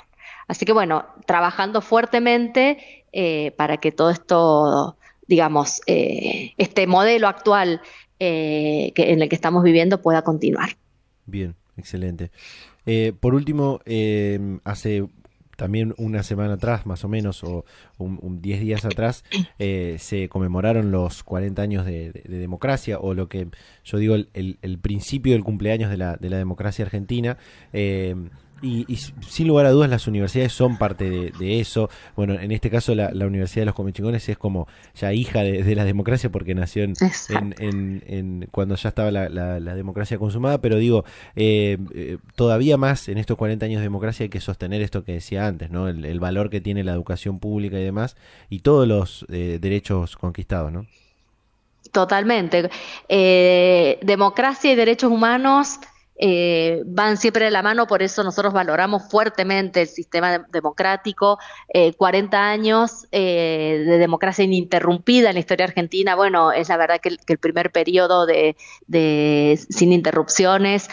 [0.46, 7.80] Así que bueno, trabajando fuertemente eh, para que todo esto, digamos, este modelo actual
[8.18, 10.76] en el que estamos viviendo pueda continuar.
[11.24, 12.30] Bien, excelente.
[13.20, 13.80] por último,
[14.64, 15.08] hace
[15.58, 17.64] también una semana atrás, más o menos, o
[17.98, 19.24] un 10 días atrás,
[19.58, 23.48] eh, se conmemoraron los 40 años de, democracia, o lo que
[23.82, 24.28] yo digo, el,
[24.62, 27.38] el, principio del cumpleaños de la, de la democracia argentina.
[27.72, 28.14] Eh,
[28.62, 31.90] y, sin lugar a dudas las universidades son parte de, eso.
[32.16, 35.84] Bueno, en este caso la, Universidad de los Comechingones es como ya hija de, la
[35.84, 36.94] democracia porque nació en,
[37.58, 41.04] en, cuando ya estaba la, democracia consumada, pero digo,
[41.36, 45.12] eh, eh, todavía más en estos 40 años de democracia hay que sostener esto que
[45.12, 45.88] decía antes, ¿no?
[45.88, 48.16] El, valor que tiene la educación pública y demás
[48.50, 50.86] y todos los eh, derechos conquistados, ¿no?
[51.92, 52.70] Totalmente.
[53.08, 55.78] democracia y derechos humanos
[56.20, 61.38] eh, van siempre de la mano, por eso nosotros valoramos fuertemente el sistema democrático.
[61.96, 67.00] 40 eh, años eh, de democracia ininterrumpida en la historia argentina, bueno, es la verdad
[67.00, 68.56] que el, primer periodo de,
[69.70, 70.88] sin interrupciones,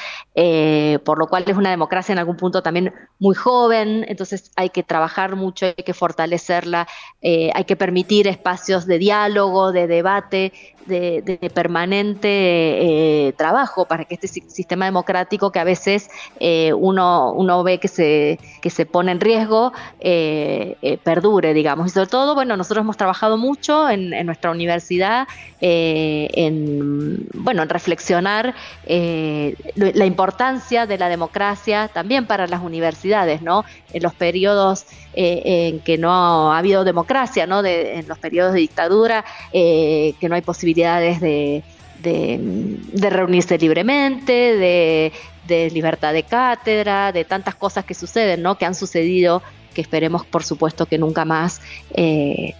[1.04, 4.84] por lo cual es una democracia en algún punto también muy joven, entonces hay que
[4.84, 6.88] trabajar mucho, hay que fortalecerla,
[7.24, 10.54] hay que permitir espacios de diálogo, de debate,
[10.86, 15.14] de, permanente trabajo para que este sistema democrático
[15.51, 20.97] que a veces eh, uno, uno ve que se, que se pone en riesgo eh,
[21.04, 21.88] perdure, digamos.
[21.88, 25.28] Y sobre todo, bueno, nosotros hemos trabajado mucho en, nuestra universidad
[25.60, 28.54] en, bueno, en reflexionar
[28.86, 33.65] la importancia de la democracia también para las universidades, ¿no?
[33.93, 37.63] En los periodos en que no ha habido democracia, ¿no?
[37.65, 41.63] En los periodos de dictadura, que no hay posibilidad de,
[42.03, 45.12] reunirse libremente,
[45.47, 48.58] de, libertad de cátedra, de tantas cosas que suceden, ¿no?
[48.58, 49.41] que han sucedido,
[49.73, 51.62] que esperemos por supuesto que nunca más
[51.93, 52.55] eh,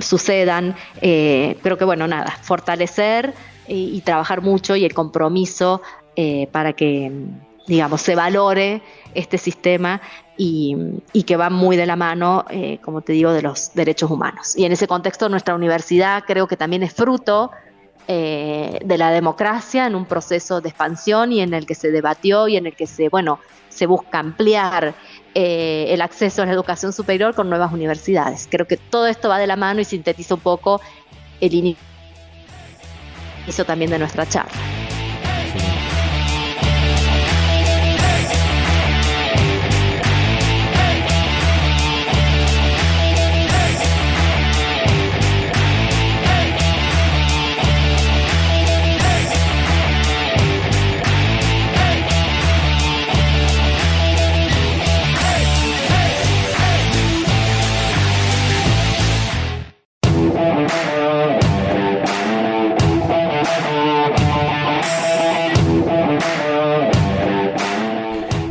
[0.00, 0.74] sucedan.
[1.00, 3.34] Eh, pero que bueno, nada, fortalecer
[3.68, 5.80] y, trabajar mucho y el compromiso
[6.16, 7.12] eh, para que
[7.70, 8.82] digamos, se valore
[9.14, 10.00] este sistema
[10.36, 10.74] y,
[11.26, 14.56] que va muy de la mano, eh, como te digo, de los derechos humanos.
[14.56, 17.52] Y en ese contexto nuestra universidad creo que también es fruto
[18.12, 22.48] eh, de la democracia en un proceso de expansión y en el que se debatió
[22.48, 24.94] y en el que se, bueno, se busca ampliar
[25.32, 28.48] eh, el acceso a la educación superior con nuevas universidades.
[28.50, 30.80] Creo que todo esto va de la mano y sintetiza un poco
[31.40, 31.78] el inicio
[33.64, 34.79] también de nuestra charla.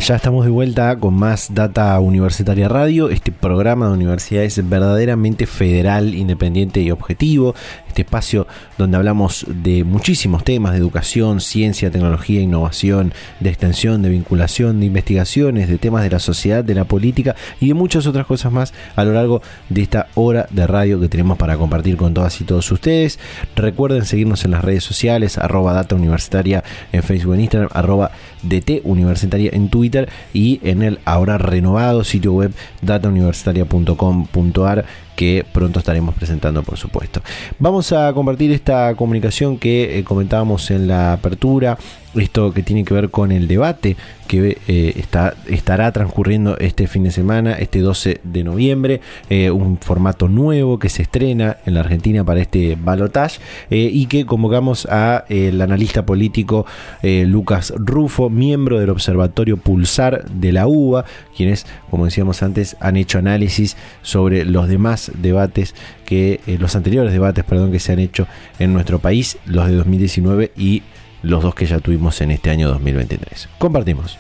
[0.10, 3.12] Ya estamos de vuelta con más Data Universitaria Radio.
[3.12, 7.54] Este programa de universidad es verdaderamente federal, independiente y objetivo.
[7.88, 8.48] Este espacio
[8.80, 14.88] donde hablamos de muchísimos temas de educación, ciencia, tecnología, innovación, de extensión, de vinculación, de
[14.88, 18.74] investigaciones, de temas de la sociedad, de la política y de muchas otras cosas más
[18.96, 22.46] a lo largo de esta hora de radio que tenemos para compartir con todas y
[22.46, 23.20] todos ustedes.
[23.56, 28.10] Recuerden seguirnos en las redes sociales, arroba Data Universitaria en Facebook, en Instagram, arroba
[28.42, 29.99] DT Universitaria en Twitter
[30.34, 34.86] y en el ahora renovado sitio web datauniversitaria.com.ar
[35.20, 37.22] que pronto estaremos presentando, por supuesto.
[37.60, 41.78] Vamos a compartir esta comunicación que eh, comentábamos en la apertura,
[42.16, 47.04] esto que tiene que ver con el debate que eh, está, estará transcurriendo este fin
[47.04, 51.82] de semana, este 12 de noviembre, eh, un formato nuevo que se estrena en la
[51.82, 56.66] Argentina para este balotage y que convocamos a el analista político
[57.02, 61.06] Lucas Rufo, miembro del Observatorio Pulsar de la UBA,
[61.36, 67.12] quienes, como decíamos antes, han hecho análisis sobre los demás debates que, eh, los anteriores
[67.12, 68.28] debates, perdón, que se han hecho
[68.60, 70.84] en nuestro país, los de 2019 y
[71.22, 73.50] los dos que ya tuvimos en este año 2023.
[73.58, 74.18] Compartimos.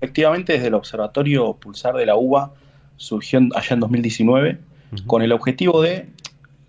[0.00, 2.52] Efectivamente, desde el Observatorio Pulsar de la UBA
[2.96, 4.58] surgió allá en 2019
[5.06, 6.08] con el objetivo de,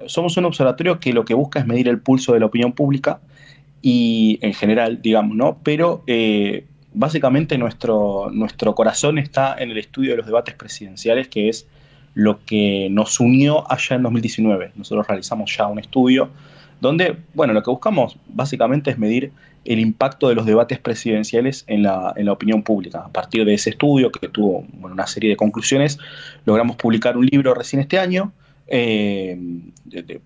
[0.06, 3.20] somos un observatorio que lo que busca es medir el pulso de la opinión pública
[3.82, 5.60] y en general, digamos, ¿no?
[5.64, 11.50] Pero eh, básicamente nuestro, nuestro corazón está en el estudio de los debates presidenciales, que
[11.50, 11.68] es
[12.14, 14.72] lo que nos unió allá en 2019.
[14.76, 16.30] Nosotros realizamos ya un estudio
[16.80, 19.32] donde, bueno, lo que buscamos básicamente es medir
[19.66, 23.00] el impacto de los debates presidenciales en la, opinión pública.
[23.00, 25.98] A partir de ese estudio, que tuvo una serie de conclusiones,
[26.46, 28.34] logramos publicar un libro recién este año,
[28.68, 29.40] eh,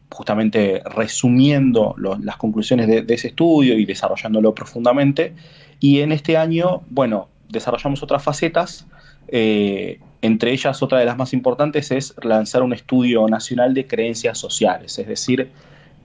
[0.09, 5.33] justamente resumiendo las conclusiones de, ese estudio y desarrollándolo profundamente.
[5.79, 8.87] Y en este año, bueno, desarrollamos otras facetas
[9.27, 14.37] eh, entre ellas, otra de las más importantes es lanzar un estudio nacional de creencias
[14.37, 15.51] sociales, es decir,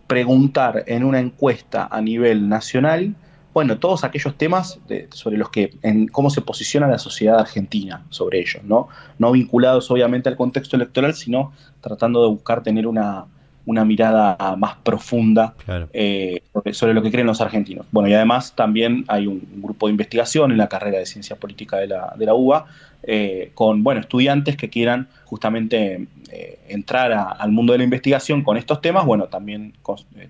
[0.07, 3.15] preguntar en una encuesta a nivel nacional,
[3.55, 4.79] bueno, todos aquellos temas
[5.11, 8.89] sobre los que, en cómo se posiciona la sociedad argentina sobre ellos, ¿no?
[9.19, 13.27] No vinculados obviamente al contexto electoral, sino tratando de buscar tener una,
[13.65, 15.55] una mirada más profunda
[15.93, 17.87] eh, sobre, lo que creen los argentinos.
[17.93, 21.77] Bueno, y además también hay un, grupo de investigación en la carrera de ciencia política
[21.77, 22.67] de la, de la UBA
[23.05, 28.57] eh, con bueno, estudiantes que quieran justamente eh, entrar al mundo de la investigación con
[28.57, 29.05] estos temas.
[29.05, 29.75] Bueno, también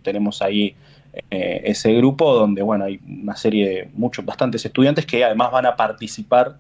[0.02, 0.74] tenemos ahí
[1.28, 5.76] ese grupo donde bueno, hay una serie de muchos, bastantes estudiantes que además van a
[5.76, 6.56] participar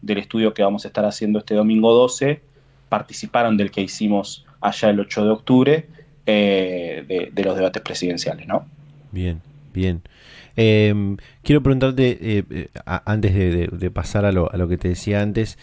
[0.00, 2.40] del estudio que vamos a estar haciendo este domingo 12,
[2.88, 5.86] participaron del que hicimos allá el 8 de octubre
[6.26, 8.66] eh, de, los debates presidenciales, ¿no?
[9.12, 9.40] Bien,
[9.72, 10.02] bien.
[10.56, 12.68] Em, quiero preguntarte, eh, eh,
[13.04, 15.58] antes de, pasar a lo, a lo, que te decía antes,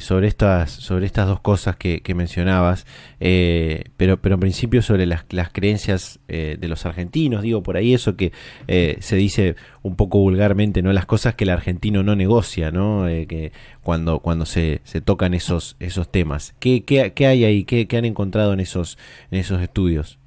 [0.00, 2.86] sobre, estas, sobre estas dos cosas que, mencionabas,
[3.18, 8.16] pero, pero en principio sobre las, las creencias de los argentinos, digo por ahí eso
[8.16, 8.32] que
[8.66, 10.92] se dice un poco vulgarmente, ¿no?
[10.92, 13.06] Las cosas que el argentino no negocia, ¿no?
[13.06, 13.52] que
[13.82, 16.54] cuando, cuando se, se tocan esos, esos temas.
[16.58, 17.64] ¿Qué, qué, hay ahí?
[17.64, 18.98] ¿Qué, ¿Qué, han encontrado en esos,
[19.30, 20.18] en esos estudios?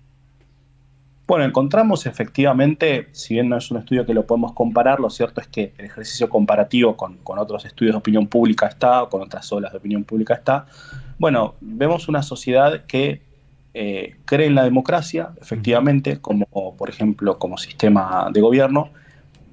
[1.27, 5.41] Bueno, encontramos efectivamente, si bien no es un estudio que lo podemos comparar, lo cierto
[5.41, 9.51] es que el ejercicio comparativo con, otros estudios de opinión pública está, o con otras
[9.51, 10.67] olas de opinión pública está.
[11.19, 13.21] Bueno, vemos una sociedad que
[13.73, 16.45] eh, cree en la democracia, efectivamente, como
[16.77, 18.91] por ejemplo como sistema de gobierno,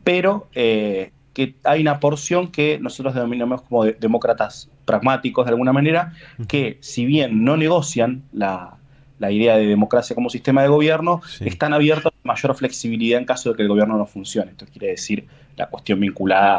[0.04, 6.12] pero eh, que hay una porción que nosotros denominamos como demócratas pragmáticos de alguna manera,
[6.46, 8.76] que si bien no negocian la,
[9.24, 13.50] la idea de democracia como sistema de gobierno, están abiertos a mayor flexibilidad en caso
[13.50, 14.50] de que el gobierno no funcione.
[14.50, 16.58] Esto quiere decir la cuestión vinculada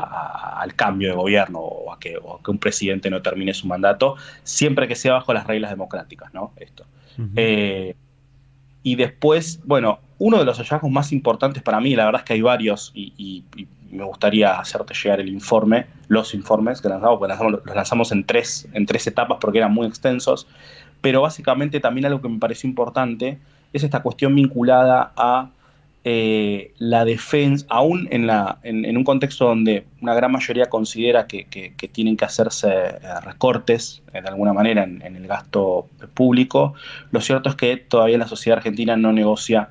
[0.60, 4.96] al cambio de gobierno o a, que, un presidente no termine su mandato, siempre que
[4.96, 6.54] sea bajo las reglas democráticas, ¿no?
[6.58, 6.86] Esto.
[7.36, 7.96] Eh,
[8.84, 12.34] y después, bueno, uno de los hallazgos más importantes para mí, la verdad es que
[12.34, 13.44] hay varios, y,
[13.92, 18.68] me gustaría hacerte llegar el informe, los informes que lanzamos, porque los lanzamos en tres,
[18.74, 20.48] en tres etapas porque eran muy extensos
[21.02, 23.38] pero básicamente también algo que me pareció importante
[23.74, 25.50] es esta cuestión vinculada a
[26.08, 31.48] eh, la defensa, aún en, la, en, un contexto donde una gran mayoría considera que,
[31.92, 36.76] tienen que hacerse eh, recortes eh, de alguna manera en, el gasto público,
[37.10, 39.70] lo cierto es que todavía la sociedad argentina no negocia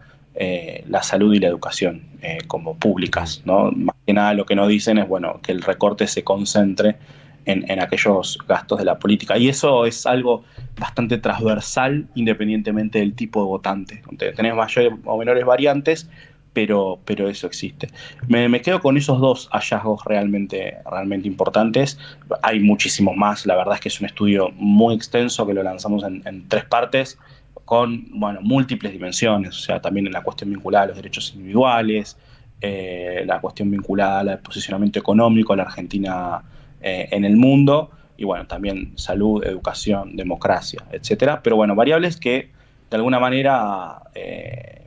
[0.88, 2.02] la salud y la educación
[2.48, 3.42] como públicas.
[3.44, 3.70] ¿no?
[3.70, 6.96] Más que nada lo que nos dicen es bueno, que el recorte se concentre
[7.46, 9.36] en, aquellos gastos de la política.
[9.36, 10.44] Y eso es algo
[10.78, 14.02] bastante transversal independientemente del tipo de votante.
[14.36, 16.08] Tenés mayores o menores variantes,
[16.52, 17.88] pero, pero eso existe.
[18.28, 21.98] Me, quedo con esos dos hallazgos realmente, realmente importantes.
[22.42, 26.04] Hay muchísimos más, la verdad es que es un estudio muy extenso que lo lanzamos
[26.04, 27.18] en, tres partes
[27.64, 32.18] con bueno, múltiples dimensiones, o sea, también en la cuestión vinculada a los derechos individuales,
[32.60, 36.42] eh, la cuestión vinculada al posicionamiento económico, la Argentina
[36.86, 41.40] eh, en el mundo, y bueno, también salud, educación, democracia, etcétera.
[41.42, 42.50] Pero bueno, variables que
[42.90, 44.82] de alguna manera eh,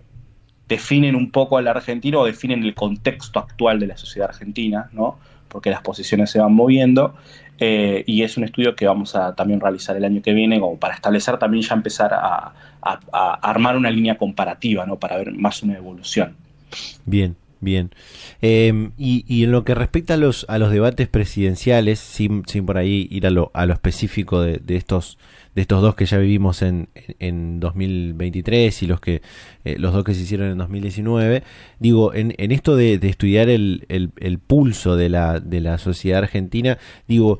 [0.67, 5.17] definen un poco al argentino o definen el contexto actual de la sociedad argentina, ¿no?
[5.47, 7.15] Porque las posiciones se van moviendo.
[7.59, 10.77] Eh, y es un estudio que vamos a también realizar el año que viene, como
[10.77, 14.97] para establecer también ya empezar a, a armar una línea comparativa, ¿no?
[14.97, 16.35] Para ver más una evolución.
[17.05, 17.89] Bien, Bien.
[18.41, 22.77] Em, y, en lo que respecta a los, a los debates presidenciales, sin, sin por
[22.77, 25.17] ahí ir a lo, a lo específico de, estos,
[25.55, 26.89] de estos dos que ya vivimos en,
[27.19, 29.21] en 2023 y los, que,
[29.65, 31.43] eh, los dos que se hicieron en 2019,
[31.79, 35.79] digo, en, en esto de, de estudiar el, el, el, pulso de la, de la
[35.79, 37.39] sociedad argentina, digo,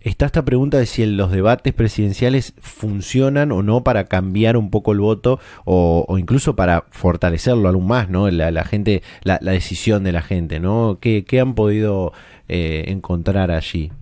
[0.00, 4.92] está esta pregunta de si los debates presidenciales funcionan o no para cambiar un poco
[4.92, 8.30] el voto o, incluso para fortalecerlo aún más, ¿no?
[8.30, 10.98] La, gente, la, decisión de la gente, ¿no?
[11.00, 12.12] ¿Qué, han podido
[12.48, 13.92] eh, encontrar allí?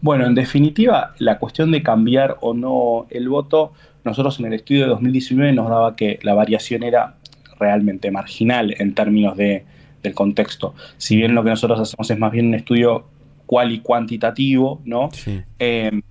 [0.00, 3.72] Bueno, en definitiva, la cuestión de cambiar o no el voto,
[4.04, 7.16] nosotros en el estudio de 2019 nos daba que la variación era
[7.58, 9.64] realmente marginal en términos de,
[10.02, 10.74] del contexto.
[10.96, 13.04] Si bien lo que nosotros hacemos es más bien un estudio
[13.50, 15.08] cual y cuantitativo, ¿no?
[15.58, 16.02] Em,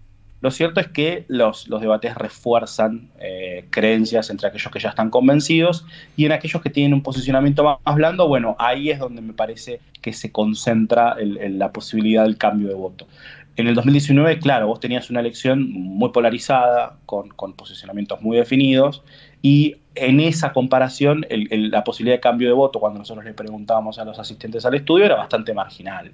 [0.42, 5.10] lo cierto es que los, los debates refuerzan eh, creencias entre aquellos que ya están
[5.10, 5.86] convencidos
[6.18, 9.80] y en aquellos que tienen un posicionamiento más, blando, bueno, ahí es donde me parece
[10.02, 13.08] que se concentra la posibilidad del cambio de voto.
[13.56, 19.02] En el 2019, claro, vos tenías una elección muy polarizada, con, posicionamientos muy definidos,
[19.42, 24.04] y en esa comparación la posibilidad de cambio de voto, cuando nosotros le preguntábamos a
[24.04, 26.12] los asistentes al estudio, era bastante marginal.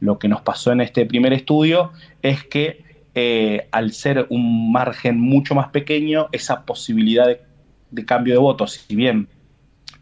[0.00, 5.20] Lo que nos pasó en este primer estudio es que eh, al ser un margen
[5.20, 7.26] mucho más pequeño, esa posibilidad
[7.90, 9.28] de, cambio de votos, si bien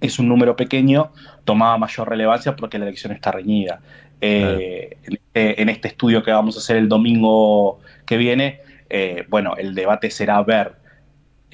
[0.00, 1.12] es un número pequeño,
[1.44, 3.80] tomaba mayor relevancia porque la elección está reñida.
[4.20, 9.56] Eh, este, en, este, estudio que vamos a hacer el domingo que viene, eh, bueno,
[9.56, 10.81] el debate será ver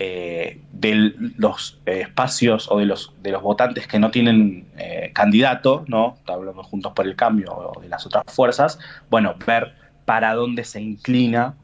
[0.00, 5.10] eh, de los eh, espacios o de los, de los votantes que no tienen eh,
[5.12, 6.18] candidato, ¿no?
[6.24, 8.78] Hablando juntos por el cambio o de las otras fuerzas,
[9.10, 11.56] bueno, ver para dónde se inclina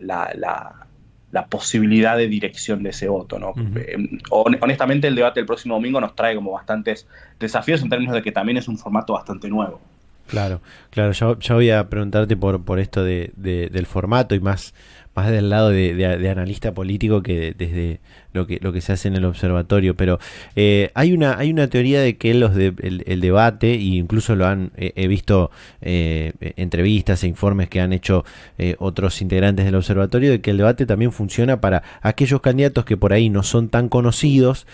[0.00, 0.86] la,
[1.48, 3.54] posibilidad de dirección de ese voto, ¿no?
[4.28, 7.08] honestamente, el debate del próximo domingo nos trae como bastantes
[7.40, 9.80] desafíos en términos de que también es un formato bastante nuevo.
[10.26, 14.74] Claro, claro, yo, voy a preguntarte por, por esto de, del formato y más
[15.14, 18.00] más del lado de, analista político que desde
[18.32, 20.18] lo que lo que se hace en el observatorio pero
[20.56, 24.46] eh, hay una hay una teoría de que los de, el, debate e incluso lo
[24.46, 25.50] han he visto
[25.82, 28.24] eh, entrevistas e informes que han hecho
[28.58, 32.96] eh, otros integrantes del observatorio de que el debate también funciona para aquellos candidatos que
[32.96, 34.66] por ahí no son tan conocidos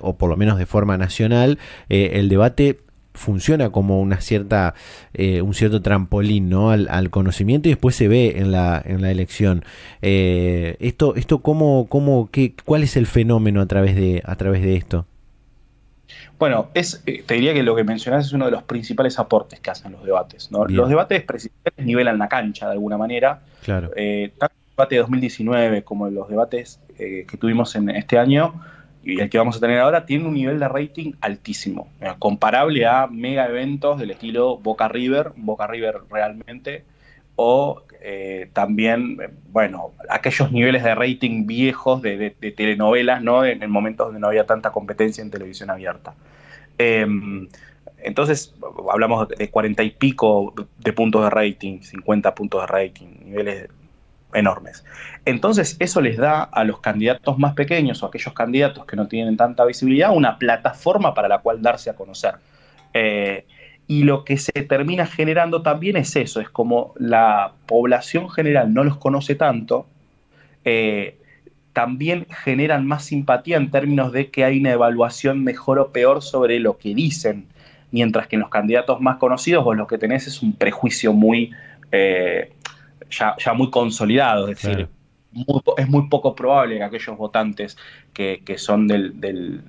[0.00, 1.58] o por lo menos de forma nacional
[1.88, 2.78] el debate
[3.18, 4.74] funciona como una cierta
[5.12, 6.70] eh, un cierto trampolín ¿no?
[6.70, 9.64] al, conocimiento y después se ve en la, en la elección
[10.00, 14.62] eh, esto esto cómo, cómo qué, cuál es el fenómeno a través de a través
[14.62, 15.06] de esto
[16.38, 19.58] bueno, es, eh, te diría que lo que mencionás es uno de los principales aportes
[19.58, 20.52] que hacen los debates.
[20.52, 20.64] ¿no?
[20.66, 23.40] Los debates presidenciales nivelan la cancha de alguna manera.
[23.64, 23.88] Claro.
[23.90, 28.54] tanto el debate de 2019 como los debates que tuvimos en este año
[29.08, 31.88] y el que vamos a tener ahora tiene un nivel de rating altísimo,
[32.18, 36.84] comparable a mega eventos del estilo Boca River, Boca River realmente,
[37.34, 39.16] o eh, también,
[39.50, 43.46] bueno, aquellos niveles de rating viejos de, telenovelas, ¿no?
[43.46, 46.14] En, momentos donde no había tanta competencia en televisión abierta.
[46.76, 47.48] Em,
[48.02, 48.54] entonces,
[48.92, 53.68] hablamos de cuarenta y pico de puntos de rating, 50 puntos de rating, niveles
[54.34, 54.84] enormes.
[55.24, 59.36] Entonces, eso les da a los candidatos más pequeños o aquellos candidatos que no tienen
[59.36, 62.34] tanta visibilidad una plataforma para la cual darse a conocer.
[62.94, 63.46] Eh,
[63.86, 68.84] y lo que se termina generando también es eso, es como la población general no
[68.84, 69.86] los conoce tanto,
[70.64, 71.16] eh,
[71.72, 76.60] también generan más simpatía en términos de que hay una evaluación mejor o peor sobre
[76.60, 77.46] lo que dicen,
[77.90, 81.52] mientras que en los candidatos más conocidos vos lo que tenés es un prejuicio muy...
[81.90, 82.52] Eh,
[83.10, 84.88] ya, muy consolidado, es decir,
[85.76, 87.76] es muy poco probable que aquellos votantes
[88.12, 89.62] que, son del,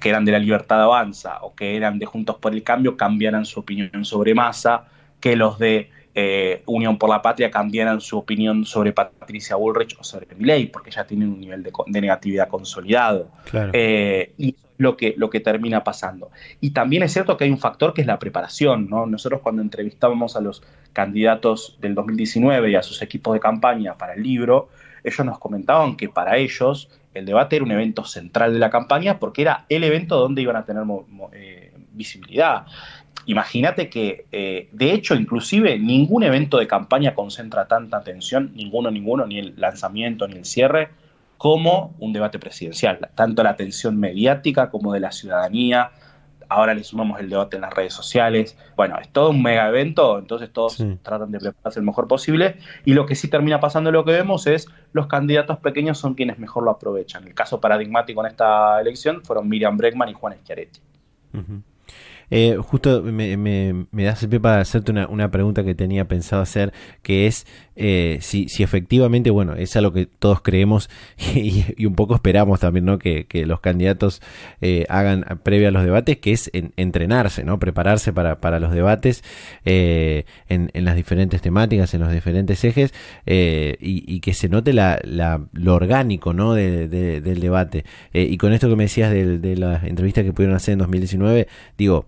[0.00, 3.44] que eran de la libertad avanza o que eran de Juntos por el Cambio cambiaran
[3.44, 4.86] su opinión sobre Massa,
[5.20, 10.04] que los de eh, Unión por la Patria cambiaran su opinión sobre Patricia Bullrich o
[10.04, 13.30] sobre Milley, porque ya tienen un nivel de, negatividad consolidado.
[13.72, 16.30] Eh, y lo que, lo que termina pasando.
[16.60, 18.88] Y también es cierto que hay un factor que es la preparación.
[18.88, 19.06] ¿no?
[19.06, 20.62] Nosotros cuando entrevistábamos a los
[20.92, 24.68] candidatos del 2019 y a sus equipos de campaña para el libro,
[25.02, 29.18] ellos nos comentaban que para ellos el debate era un evento central de la campaña
[29.18, 30.82] porque era el evento donde iban a tener
[31.32, 32.66] eh, visibilidad.
[33.26, 39.26] Imagínate que, eh, de hecho, inclusive ningún evento de campaña concentra tanta atención, ninguno, ninguno,
[39.26, 40.90] ni el lanzamiento ni el cierre,
[41.36, 43.10] como un debate presidencial.
[43.14, 45.90] Tanto la atención mediática como de la ciudadanía.
[46.48, 48.56] Ahora le sumamos el debate en las redes sociales.
[48.76, 52.56] Bueno, es todo un mega evento, entonces todos tratan de prepararse el mejor posible.
[52.84, 56.38] Y lo que sí termina pasando, lo que vemos es los candidatos pequeños son quienes
[56.38, 57.26] mejor lo aprovechan.
[57.26, 60.80] El caso paradigmático en esta elección fueron Miriam Bregman y Juan Schiaretti.
[62.30, 66.06] Eh, justo me, me, me, das el pie para hacerte una, una, pregunta que tenía
[66.06, 66.72] pensado hacer,
[67.02, 67.46] que es
[67.76, 70.88] eh, si, si, efectivamente, bueno, es a lo que todos creemos
[71.34, 72.98] y, un poco esperamos también, ¿no?
[72.98, 74.22] Que, que los candidatos
[74.60, 77.58] eh, hagan previa a los debates, que es entrenarse, ¿no?
[77.58, 79.22] Prepararse para, para los debates
[79.64, 82.92] en, en, las diferentes temáticas, en los diferentes ejes
[83.26, 86.54] y, y, que se note la, la, lo orgánico, ¿no?
[86.54, 87.84] De, del debate.
[88.12, 91.48] y con esto que me decías de, de la entrevista que pudieron hacer en 2019,
[91.76, 92.06] digo,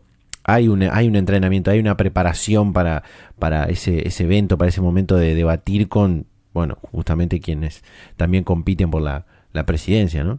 [0.48, 3.02] hay un, hay un entrenamiento, hay una preparación para,
[3.38, 7.82] para ese, ese evento, para ese momento de debatir con, bueno, justamente quienes
[8.16, 9.26] también compiten por la,
[9.66, 10.38] presidencia, ¿no?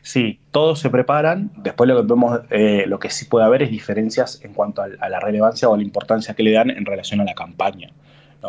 [0.00, 1.52] Sí, todos se preparan.
[1.58, 4.88] Después lo que vemos, eh, lo que sí puede haber es diferencias en cuanto a,
[4.88, 7.90] la relevancia o a la importancia que le dan en relación a la campaña.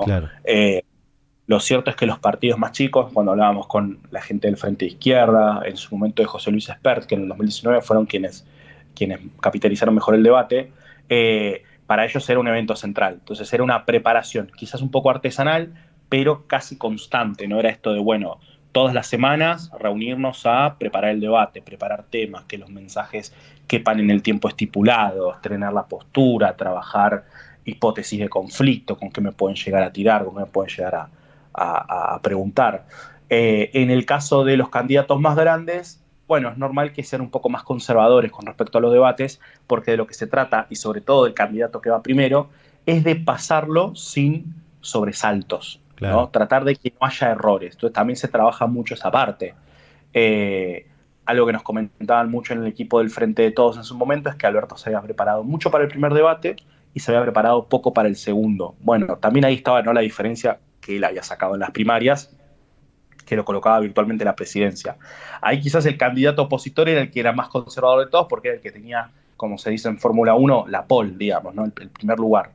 [0.06, 0.30] Claro.
[0.46, 0.84] Eh,
[1.48, 4.86] lo cierto es que los partidos más chicos, cuando hablábamos con la gente del Frente
[4.86, 8.46] Izquierda, en su momento de José Luis Espert, que en el 2019 fueron quienes
[8.96, 10.72] quienes capitalizaron mejor el debate,
[11.10, 13.16] eh, para ellos era un evento central.
[13.16, 15.74] Entonces era una preparación, quizás un poco artesanal,
[16.10, 17.48] pero casi constante.
[17.48, 18.40] No era esto de, bueno,
[18.72, 23.34] todas las semanas reunirnos a preparar el debate, preparar temas, que los mensajes
[23.68, 27.26] quepan en el tiempo estipulado, estrenar la postura, trabajar
[27.66, 31.10] hipótesis de conflicto, con qué me pueden llegar a tirar, con qué me pueden llegar
[31.54, 32.86] a, preguntar.
[33.30, 36.01] Eh, en el caso de los candidatos más grandes,
[36.32, 39.92] bueno, es normal que sean un poco más conservadores con respecto a los debates, porque
[39.92, 42.48] de lo que se trata, y sobre todo del candidato que va primero,
[42.86, 45.82] es de pasarlo sin sobresaltos.
[46.00, 46.30] ¿no?
[46.30, 47.74] Tratar de que no haya errores.
[47.74, 49.56] Entonces también se trabaja mucho esa parte.
[50.14, 50.88] Eh,
[51.26, 54.30] algo que nos comentaban mucho en el equipo del Frente de Todos en su momento
[54.30, 56.56] es que Alberto se había preparado mucho para el primer debate
[56.94, 58.76] y se había preparado poco para el segundo.
[58.80, 59.92] Bueno, también ahí estaba ¿no?
[59.92, 62.34] la diferencia que él había sacado en las primarias,
[63.32, 64.98] que lo colocaba virtualmente en la presidencia.
[65.42, 68.58] Ahí quizás el candidato opositor era el que era más conservador de todos porque era
[68.58, 71.64] el que tenía, como se dice en Fórmula 1, la pole, digamos, ¿no?
[71.64, 72.52] el, primer lugar.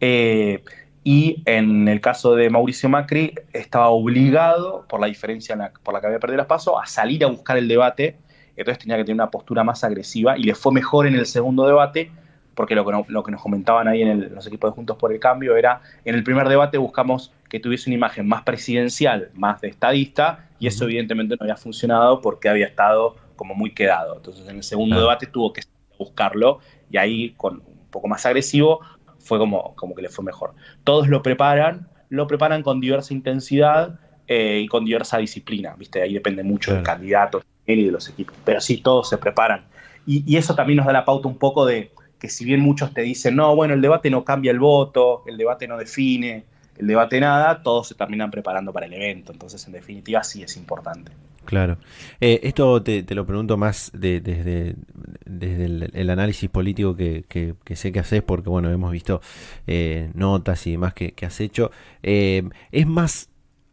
[0.00, 0.62] Eh,
[1.02, 6.08] y en el caso de Mauricio Macri estaba obligado, por la diferencia por la que
[6.08, 8.18] había perdido las pasos, a salir a buscar el debate,
[8.54, 11.66] entonces tenía que tener una postura más agresiva y le fue mejor en el segundo
[11.66, 12.10] debate,
[12.54, 15.20] porque lo que, lo que nos comentaban ahí en los equipos de Juntos por el
[15.20, 19.68] Cambio era, en el primer debate buscamos que tuviese una imagen más presidencial, más de
[19.68, 24.16] estadista, y eso evidentemente no había funcionado porque había estado como muy quedado.
[24.16, 25.62] Entonces en el segundo debate tuvo que
[25.98, 28.80] buscarlo y ahí con un poco más agresivo
[29.18, 30.54] fue como, como que le fue mejor.
[30.84, 36.02] Todos lo preparan, lo preparan con diversa intensidad eh, y con diversa disciplina, ¿viste?
[36.02, 39.64] Ahí depende mucho del candidato y de los equipos, pero sí, todos se preparan.
[40.06, 43.02] Y, eso también nos da la pauta un poco de que si bien muchos te
[43.02, 46.44] dicen, no, bueno, el debate no cambia el voto, el debate no define,
[46.78, 49.32] el debate nada, todos se terminan preparando para el evento.
[49.32, 51.12] Entonces, en definitiva, sí es importante.
[51.48, 51.78] Claro.
[52.20, 54.76] Eh, esto te, lo pregunto más desde,
[55.24, 59.22] el, análisis político que, sé que haces, porque bueno, hemos visto
[59.66, 61.70] eh, notas y demás que, has hecho.
[62.02, 63.30] Eh, ¿Es más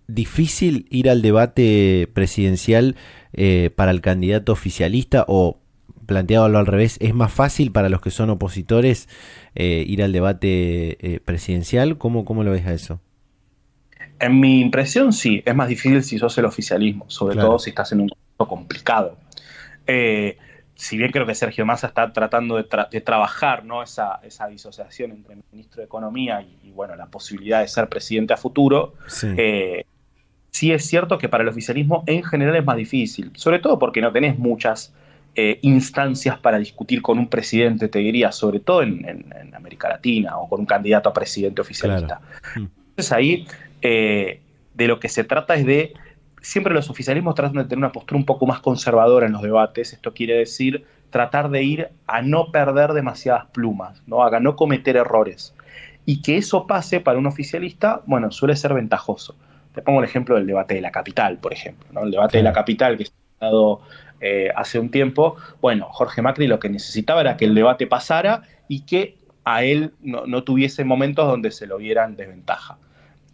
[0.08, 2.96] difícil ir al debate presidencial
[3.76, 5.60] para el candidato oficialista o,
[6.06, 9.08] planteado al revés, es más fácil para los que son opositores
[9.56, 11.98] ir al debate presidencial?
[11.98, 13.00] ¿Cómo, ¿Cómo lo ves a eso?
[14.20, 17.92] En mi impresión, sí, es más difícil si sos el oficialismo, sobre todo si estás
[17.92, 19.18] en un contexto complicado.
[19.88, 20.38] Eh,
[20.74, 23.84] si bien creo que Sergio Massa está tratando de, trabajar ¿no?
[23.84, 28.38] esa, disociación entre el ministro de Economía y, bueno, la posibilidad de ser presidente a
[28.38, 28.94] futuro,
[29.38, 29.86] eh,
[30.50, 30.72] sí.
[30.72, 34.12] es cierto que para el oficialismo en general es más difícil, sobre todo porque no
[34.12, 34.94] tenés muchas
[35.36, 40.48] eh, instancias para discutir con un presidente, te diría, sobre todo en, América Latina o
[40.48, 42.22] con un candidato a presidente oficialista.
[42.56, 42.68] Hmm.
[42.90, 43.48] Entonces ahí
[43.82, 44.40] eh,
[44.74, 45.94] de lo que se trata es de,
[46.42, 49.94] siempre los oficialismos tratan de tener una postura un poco más conservadora en los debates,
[49.94, 54.24] esto quiere decir tratar de ir a no perder demasiadas plumas, ¿no?
[54.24, 55.54] a no cometer errores.
[56.06, 59.36] Y que eso pase para un oficialista, bueno, suele ser ventajoso.
[59.74, 61.88] Te pongo el ejemplo del debate de la capital, por ejemplo.
[61.92, 62.04] ¿no?
[62.04, 63.06] El debate de la capital que
[64.22, 68.44] eh, hace un tiempo, bueno, Jorge Macri lo que necesitaba era que el debate pasara
[68.68, 72.78] y que a él no, no tuviese momentos donde se lo viera en desventaja.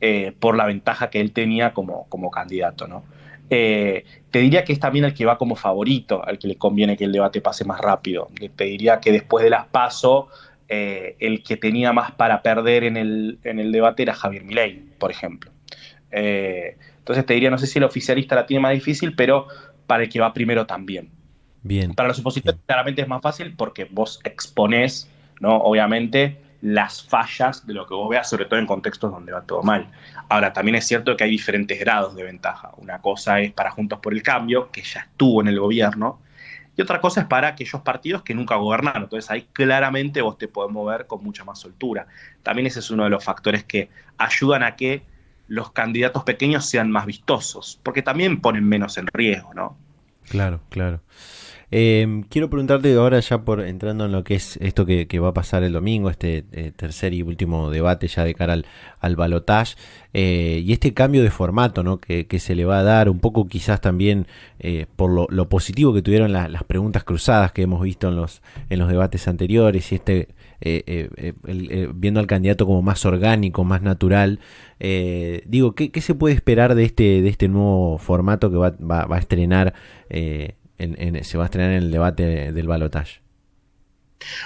[0.02, 3.04] Eh, por la ventaja que él tenía como, como candidato, ¿no?
[3.52, 6.98] Eh, te diría que es también el que va como favorito, al que le conviene
[6.98, 8.30] que el debate pase más rápido.
[8.56, 10.30] Te diría que después de las PASO,
[10.68, 15.12] el que tenía más para perder en el, en el debate era Javier Milei, por
[15.12, 15.52] ejemplo.
[16.10, 19.48] entonces te diría, no sé si el oficialista la tiene más difícil, pero
[19.92, 21.10] para el que va primero también.
[21.64, 21.94] Bien.
[21.94, 25.10] Para los opositores claramente es más fácil porque vos exponés,
[25.42, 25.58] ¿no?
[25.58, 29.64] Obviamente, las fallas de lo que vos veas, sobre todo en contextos donde va todo
[29.64, 29.92] mal.
[30.30, 32.72] Ahora, también es cierto que hay diferentes grados de ventaja.
[32.78, 36.22] Una cosa es para Juntos por el Cambio, que ya estuvo en el gobierno,
[36.78, 39.04] y otra cosa es para aquellos partidos que nunca gobernaron.
[39.04, 42.08] Entonces ahí claramente vos te podés mover con mucha más soltura.
[42.44, 45.04] También ese es uno de los factores que ayudan a que
[45.52, 49.78] los candidatos pequeños sean más vistosos, porque también ponen menos en riesgo, ¿no?
[50.30, 51.02] Claro, claro.
[51.72, 55.34] Eh, quiero preguntarte ahora ya por entrando en lo que es esto que, va a
[55.34, 58.66] pasar el domingo, este eh, tercer y último debate ya de cara al,
[59.00, 59.76] al balotage
[60.14, 62.00] eh, y este cambio de formato ¿no?
[62.00, 64.28] que, se le va a dar, un poco quizás también
[64.60, 68.80] eh, por lo, positivo que tuvieron las preguntas cruzadas que hemos visto en los, en
[68.80, 70.30] los debates anteriores y este
[71.94, 74.40] viendo al candidato como más orgánico, más natural.
[74.80, 79.06] digo, ¿qué, ¿qué, se puede esperar de este, de este nuevo formato que va, va,
[79.06, 79.74] va a estrenar
[81.22, 83.22] se va a estrenar en el debate del balotaje?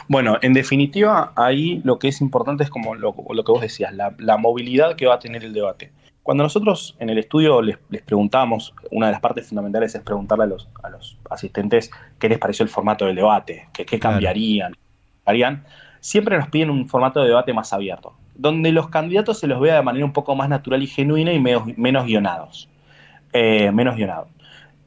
[0.07, 4.37] Bueno, en definitiva, ahí lo que es importante es como lo, que vos decías, la,
[4.37, 5.91] movilidad que va a tener el debate.
[6.23, 10.47] Cuando nosotros en el estudio les, preguntamos, una de las partes fundamentales es preguntarle a
[10.47, 14.73] los, a los asistentes qué les pareció el formato del debate, qué, cambiarían,
[15.25, 15.65] harían.
[16.05, 19.73] Siempre nos piden un formato de debate más abierto, donde los candidatos se los vea
[19.73, 22.69] de manera un poco más natural y genuina y menos, guionados.
[23.33, 24.27] Eh, menos guionados.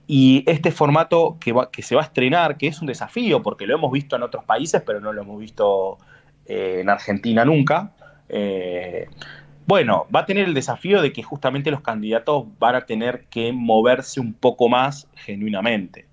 [0.06, 3.74] Y este formato que, que se va a estrenar, que es un desafío, porque lo
[3.74, 5.98] hemos visto en otros países, pero no lo hemos visto
[6.46, 7.90] eh, en Argentina nunca,
[8.28, 9.08] eh,
[9.66, 13.52] bueno, va a tener el desafío de que justamente los candidatos van a tener que
[13.52, 16.06] moverse un poco más genuinamente.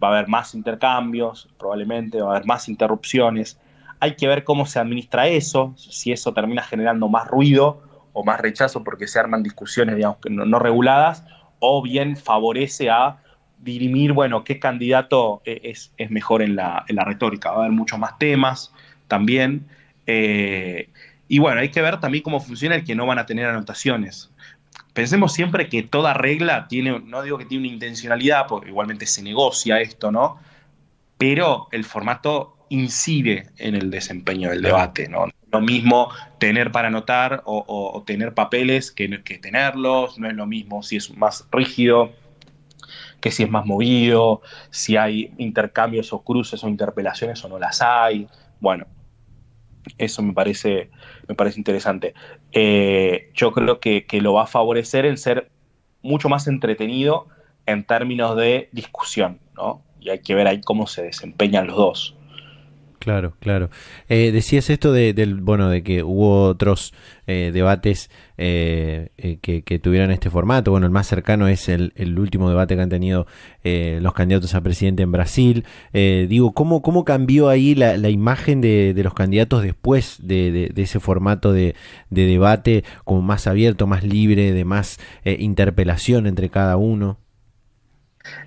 [0.00, 3.58] Va a haber más intercambios, probablemente, va a haber más interrupciones.
[4.04, 7.80] Hay que ver cómo se administra eso, si eso termina generando más ruido
[8.12, 11.24] o más rechazo porque se arman discusiones, digamos, no, reguladas,
[11.58, 13.22] o bien favorece a
[13.60, 17.48] dirimir, bueno, qué candidato e, es, mejor en la, en la, retórica.
[17.48, 18.74] Va a haber muchos más temas
[19.08, 19.66] también.
[20.06, 20.90] Eh,
[21.26, 24.30] y bueno, hay que ver también cómo funciona el que no van a tener anotaciones.
[24.92, 29.22] Pensemos siempre que toda regla tiene, no digo que tiene una intencionalidad, porque igualmente se
[29.22, 30.36] negocia esto, ¿no?
[31.16, 35.26] Pero el formato incide en el desempeño del debate, ¿no?
[35.50, 40.82] Lo mismo tener para anotar o, tener papeles que, que tenerlos, no es lo mismo
[40.82, 42.12] si es más rígido
[43.24, 47.80] que si es más movido, si hay intercambios o cruces o interpelaciones o no las
[47.80, 48.28] hay.
[48.60, 48.86] Bueno,
[49.96, 50.90] eso me parece,
[51.26, 52.12] me parece interesante.
[52.52, 55.50] Eh, yo creo que, que, lo va a favorecer en ser
[56.02, 57.28] mucho más entretenido
[57.64, 59.82] en términos de discusión, ¿no?
[60.00, 62.16] Y hay que ver ahí cómo se desempeñan los dos.
[63.04, 63.68] Claro, claro.
[64.08, 66.94] Eh, decías esto de, del, bueno, de que hubo otros
[67.26, 70.70] eh, debates eh, eh que, que, tuvieron este formato.
[70.70, 73.26] Bueno, el más cercano es el, último debate que han tenido
[73.62, 75.66] los candidatos a presidente en Brasil.
[75.92, 80.98] digo, ¿cómo, ¿cómo cambió ahí la, imagen de, los candidatos después de, de, de ese
[80.98, 81.74] formato de,
[82.08, 87.18] debate, como más abierto, más libre, de más interpelación entre cada uno?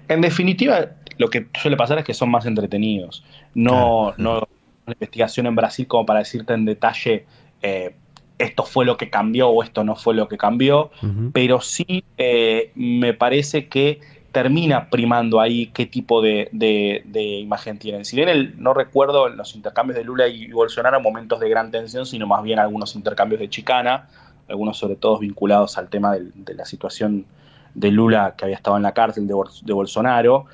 [0.08, 3.24] En definitiva, lo que suele pasar es que son más entretenidos.
[3.58, 4.47] No, no
[4.86, 7.26] una investigación en Brasil como para decirte en detalle
[7.62, 7.95] eh,
[8.38, 11.32] esto fue lo que cambió o esto no fue lo que cambió, uh -huh.
[11.34, 13.99] pero sí eh, me parece que
[14.32, 18.05] termina primando ahí qué tipo de, de, de, imagen tienen.
[18.05, 22.05] Si bien el, no recuerdo los intercambios de Lula y Bolsonaro momentos de gran tensión,
[22.05, 24.08] sino más bien algunos intercambios de chicana,
[24.47, 27.26] algunos sobre todo vinculados al tema de, de la situación
[27.74, 29.34] de Lula que había estado en la cárcel de,
[29.64, 30.45] de Bolsonaro,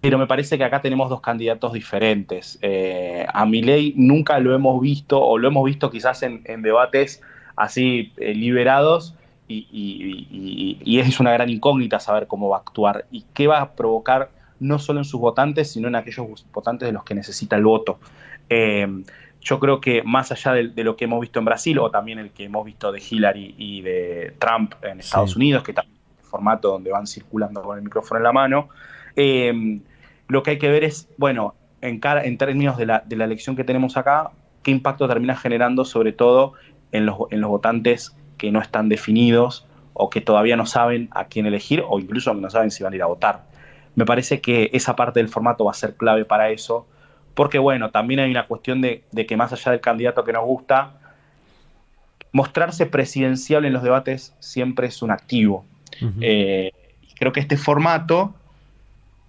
[0.00, 2.58] pero me parece que acá tenemos dos candidatos diferentes.
[2.62, 7.22] Eh, a Milei nunca lo hemos visto, o lo hemos visto quizás en, en debates
[7.56, 9.14] así eh, liberados,
[9.46, 13.48] y, y, y, y, es una gran incógnita saber cómo va a actuar y qué
[13.48, 14.30] va a provocar
[14.60, 17.98] no solo en sus votantes, sino en aquellos votantes de los que necesita el voto.
[18.48, 18.86] Eh,
[19.40, 22.20] yo creo que más allá de, de, lo que hemos visto en Brasil, o también
[22.20, 25.36] el que hemos visto de Hillary y de Trump en Estados sí.
[25.36, 28.68] Unidos, que también es un formato donde van circulando con el micrófono en la mano,
[29.16, 29.80] eh,
[30.30, 33.24] lo que hay que ver es, bueno, en, cara, en términos de la, de la,
[33.24, 34.30] elección que tenemos acá,
[34.62, 36.54] qué impacto termina generando sobre todo
[36.92, 41.24] en los, en los votantes que no están definidos o que todavía no saben a
[41.24, 43.44] quién elegir o incluso no saben si van a ir a votar.
[43.96, 46.86] Me parece que esa parte del formato va a ser clave para eso,
[47.34, 50.44] porque bueno, también hay una cuestión de, de que más allá del candidato que nos
[50.44, 50.92] gusta,
[52.32, 55.64] mostrarse presidencial en los debates siempre es un activo.
[56.00, 56.18] Uh -huh.
[56.20, 56.72] eh,
[57.18, 58.34] creo que este formato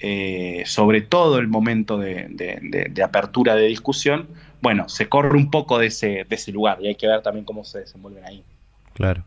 [0.03, 4.27] eh, sobre todo el momento de, apertura de discusión,
[4.59, 7.79] bueno, se corre un poco de ese, lugar y hay que ver también cómo se
[7.79, 8.43] desenvuelven ahí.
[8.93, 9.23] Claro.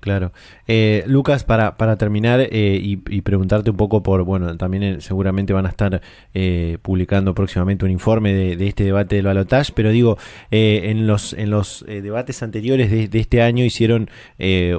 [0.00, 0.32] Claro.
[0.68, 5.70] Eh, Lucas, para, terminar eh, y, preguntarte un poco por, bueno, también seguramente van a
[5.70, 6.00] estar
[6.82, 10.16] publicando próximamente un informe de, este debate del balotage, pero digo,
[10.52, 14.08] en los, en los debates anteriores de, de, este año hicieron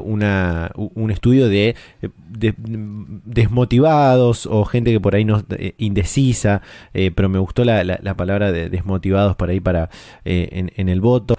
[0.02, 1.76] una, un estudio de,
[2.30, 5.44] de, desmotivados o gente que por ahí no
[5.78, 6.62] indecisa,
[6.94, 9.90] pero me gustó la, la, la, palabra de desmotivados por ahí para
[10.26, 11.36] en, en, el voto.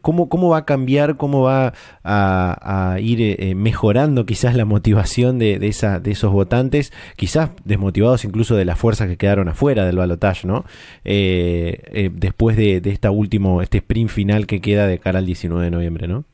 [0.00, 5.38] ¿cómo, ¿Cómo va a cambiar, cómo va a, a ir eh, mejorando quizás la motivación
[5.38, 9.84] de, de, esa, de esos votantes, quizás desmotivados incluso de las fuerzas que quedaron afuera
[9.84, 10.64] del balotaje, ¿no?
[11.04, 15.26] Eh, eh, después de, de esta último, este sprint final que queda de cara al
[15.26, 16.24] 19 de noviembre, ¿no?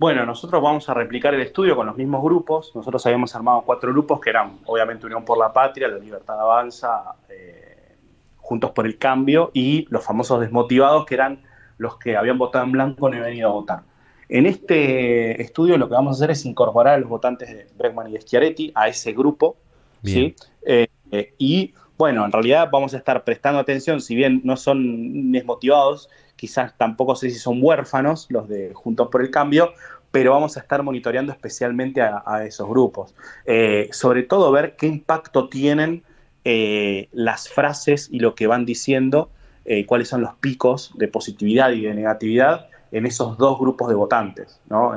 [0.00, 2.72] Bueno, nosotros vamos a replicar el estudio con los mismos grupos.
[2.74, 7.16] Nosotros habíamos armado cuatro grupos que eran, obviamente, Unión por la Patria, La Libertad Avanza,
[7.28, 7.96] eh,
[8.38, 11.42] Juntos por el Cambio y los famosos desmotivados, que eran
[11.76, 13.82] los que habían votado en blanco y no habían ido a votar.
[14.30, 18.08] En este estudio lo que vamos a hacer es incorporar a los votantes de Bregman
[18.08, 19.58] y de Schiaretti a ese grupo,
[20.02, 20.34] ¿sí?
[20.64, 25.30] Eh, eh, y bueno, en realidad vamos a estar prestando atención, si bien no son
[25.30, 26.08] desmotivados,
[26.40, 29.74] quizás tampoco sé si son huérfanos los de Juntos por el Cambio,
[30.10, 33.14] pero vamos a estar monitoreando especialmente a, esos grupos.
[33.44, 36.02] Eh, sobre todo ver qué impacto tienen
[36.46, 39.28] eh, las frases y lo que van diciendo,
[39.66, 43.94] eh, cuáles son los picos de positividad y de negatividad en esos dos grupos de
[43.94, 44.60] votantes.
[44.70, 44.94] ¿no?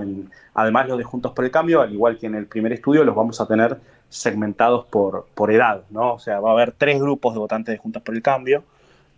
[0.54, 3.16] Además, los de Juntos por el Cambio, al igual que en el primer estudio, los
[3.16, 5.84] vamos a tener segmentados por, por edad.
[5.89, 6.14] ¿no?
[6.14, 8.64] O sea, va a haber tres grupos de votantes de Juntos por el Cambio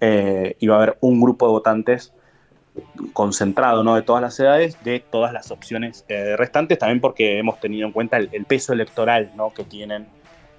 [0.02, 2.14] eh, va a haber un grupo de votantes
[3.14, 3.96] concentrado ¿no?
[3.96, 7.94] de todas las edades, de todas las opciones eh, restantes, también porque hemos tenido en
[7.94, 9.54] cuenta el, el peso electoral ¿no?
[9.54, 10.08] que tienen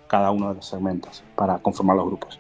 [0.07, 2.39] cada uno de los segmentos para conformar los grupos.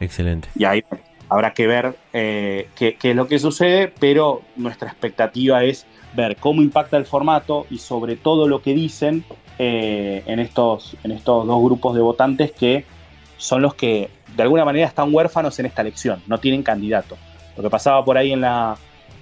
[0.00, 0.48] Excelente.
[0.54, 0.84] Y ahí
[1.28, 6.60] habrá que ver qué, qué es lo que sucede, pero nuestra expectativa es ver cómo
[6.60, 9.24] impacta el formato y sobre todo lo que dicen
[9.58, 12.84] en, estos, en estos dos grupos de votantes que
[13.36, 17.16] son los que de alguna manera están huérfanos en esta elección, no tienen candidato.
[17.56, 18.76] Lo que pasaba por ahí en, la,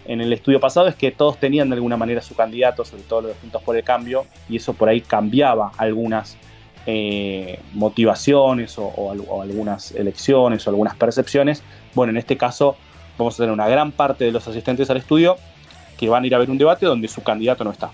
[0.07, 3.23] en el estudio pasado es que todos tenían de alguna manera su candidato, sobre todo
[3.23, 6.37] los Juntos por el Cambio, y eso por ahí cambiaba algunas
[6.87, 11.63] eh, motivaciones o, algunas elecciones o algunas percepciones.
[11.95, 12.77] Bueno, en este caso
[13.19, 15.37] vamos a tener una gran parte de los asistentes al estudio
[15.99, 17.91] que van a ir a ver un debate donde su candidato no está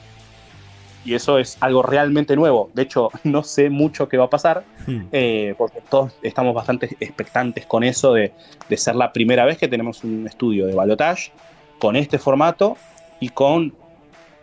[1.09, 2.71] y eso es algo realmente nuevo.
[2.75, 5.01] De hecho, no sé mucho qué va a pasar, hmm.
[5.11, 8.33] eh, porque todos estamos bastante expectantes con eso de,
[8.77, 11.33] ser la primera vez que tenemos un estudio de balotage
[11.79, 12.77] con este formato
[13.21, 13.75] y con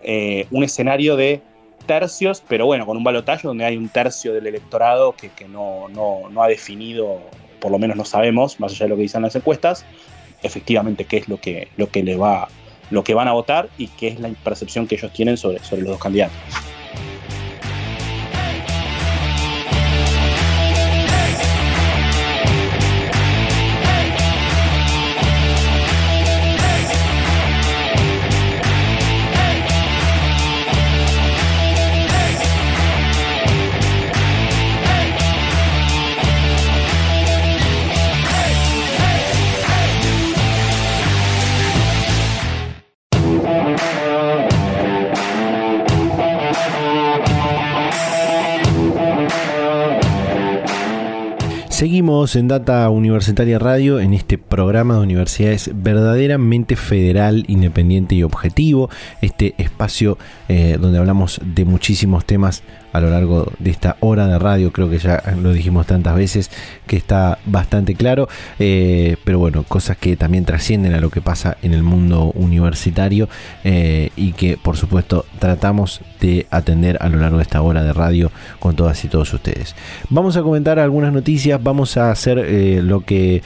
[0.02, 1.42] eh, un escenario de
[1.86, 6.42] tercios, pero bueno, con un balotaje donde hay un tercio del electorado que, no, no,
[6.42, 7.20] ha definido,
[7.60, 9.86] por lo menos no sabemos, más allá de lo que dicen las encuestas,
[10.42, 12.48] efectivamente qué es lo que, lo que le va
[12.90, 15.82] lo que van a votar y qué es la percepción que ellos tienen sobre, sobre
[15.82, 16.36] los dos candidatos.
[52.06, 58.92] En Data Universitaria Radio en este programa de universidades verdaderamente federal, independiente y objetivo.
[59.22, 62.62] Este espacio eh, donde hablamos de muchísimos temas
[62.96, 64.72] a lo largo de esta hora de radio.
[64.72, 66.50] Creo que ya lo dijimos tantas veces
[66.88, 68.30] que está bastante claro.
[68.60, 73.28] Eh, pero bueno, cosas que también trascienden a lo que pasa en el mundo universitario
[73.64, 77.92] eh, y que por supuesto tratamos de atender a lo largo de esta hora de
[77.92, 79.76] radio con todas y todos ustedes.
[80.10, 83.42] Vamos a comentar algunas noticias, vamos a hacer eh, lo que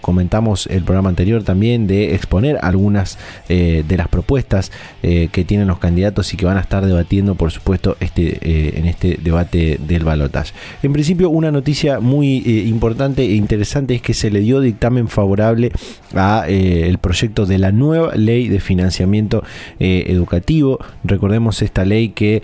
[0.00, 3.18] comentamos el programa anterior también de exponer algunas
[3.48, 4.70] de las propuestas
[5.02, 8.38] que tienen los candidatos y que van a estar debatiendo por supuesto este
[8.76, 10.52] en este debate del balotaje.
[10.82, 15.08] En principio, una noticia muy eh, importante e interesante es que se le dio dictamen
[15.08, 15.72] favorable
[16.14, 19.42] a eh, el proyecto de la nueva ley de financiamiento
[19.80, 20.78] eh, educativo.
[21.02, 22.42] Recordemos esta ley que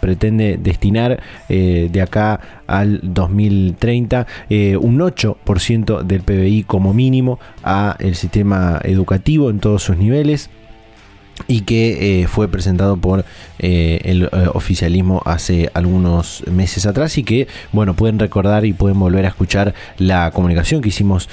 [0.00, 4.26] pretende destinar de acá al 2030
[4.80, 10.50] un 8% del PBI como mínimo a el sistema educativo en todos sus niveles
[11.48, 13.24] y que eh, fue presentado por
[13.58, 18.98] eh, el eh, oficialismo hace algunos meses atrás y que bueno pueden recordar y pueden
[18.98, 21.28] volver a escuchar la comunicación que hicimos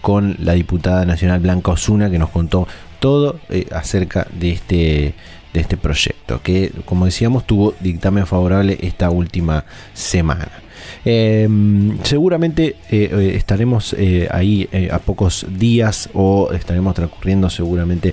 [0.00, 2.68] con la diputada nacional Blanca Osuna que nos contó
[3.00, 3.40] todo
[3.72, 5.14] acerca de este
[5.52, 10.65] de este proyecto que como decíamos tuvo dictamen favorable esta última semana
[11.08, 18.12] Em, seguramente eh, eh, estaremos eh, ahí a pocos días o estaremos transcurriendo seguramente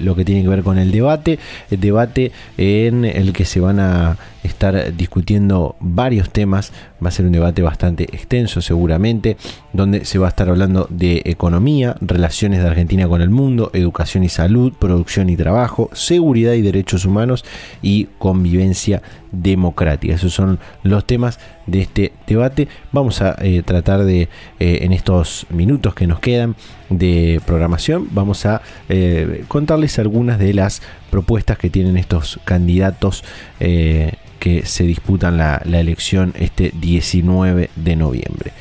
[0.00, 1.38] lo que tiene que ver con el debate,
[1.70, 6.72] el debate en el que se van a estar discutiendo varios temas.
[7.04, 9.36] Va a ser un debate bastante extenso seguramente,
[9.72, 14.22] donde se va a estar hablando de economía, relaciones de Argentina con el mundo, educación
[14.22, 17.44] y salud, producción y trabajo, seguridad y derechos humanos
[17.82, 20.14] y convivencia democrática.
[20.14, 22.68] Esos son los temas de este debate.
[22.92, 24.28] Vamos a eh, tratar de,
[24.60, 26.54] eh, en estos minutos que nos quedan
[26.98, 33.24] de programación, vamos a eh, contarles algunas de las propuestas que tienen estos candidatos
[33.58, 38.52] que se disputan la, elección este 19 de noviembre.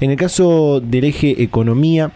[0.00, 2.12] En el caso del eje economía,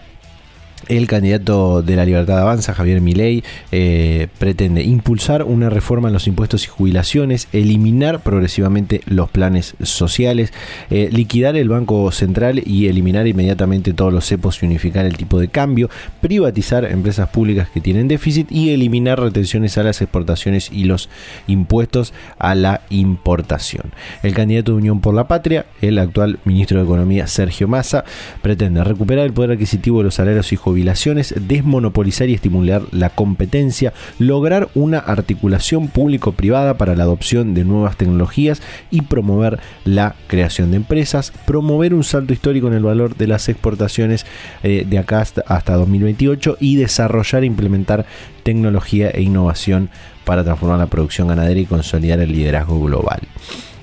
[0.88, 6.26] el candidato de la Libertad Avanza, Javier Milei, eh, pretende impulsar una reforma en los
[6.26, 10.52] impuestos y jubilaciones, eliminar progresivamente los planes sociales,
[10.90, 15.38] eh, liquidar el Banco Central y eliminar inmediatamente todos los cepos y unificar el tipo
[15.38, 20.84] de cambio, privatizar empresas públicas que tienen déficit y eliminar retenciones a las exportaciones y
[20.84, 21.10] los
[21.46, 23.92] impuestos a la importación.
[24.22, 28.04] El candidato de Unión por la Patria, el actual ministro de Economía Sergio Massa,
[28.40, 33.92] pretende recuperar el poder adquisitivo de los salarios y jubilaciones desmonopolizar y estimular la competencia,
[34.18, 40.76] lograr una articulación público-privada para la adopción de nuevas tecnologías y promover la creación de
[40.76, 44.26] empresas, promover un salto histórico en el valor de las exportaciones
[44.62, 48.06] eh, de acá hasta, 2028 y desarrollar e implementar
[48.42, 49.90] tecnología e innovación
[50.24, 53.20] para transformar la producción ganadera y consolidar el liderazgo global.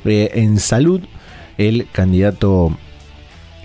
[0.05, 1.01] Eh, en salud,
[1.57, 2.77] el candidato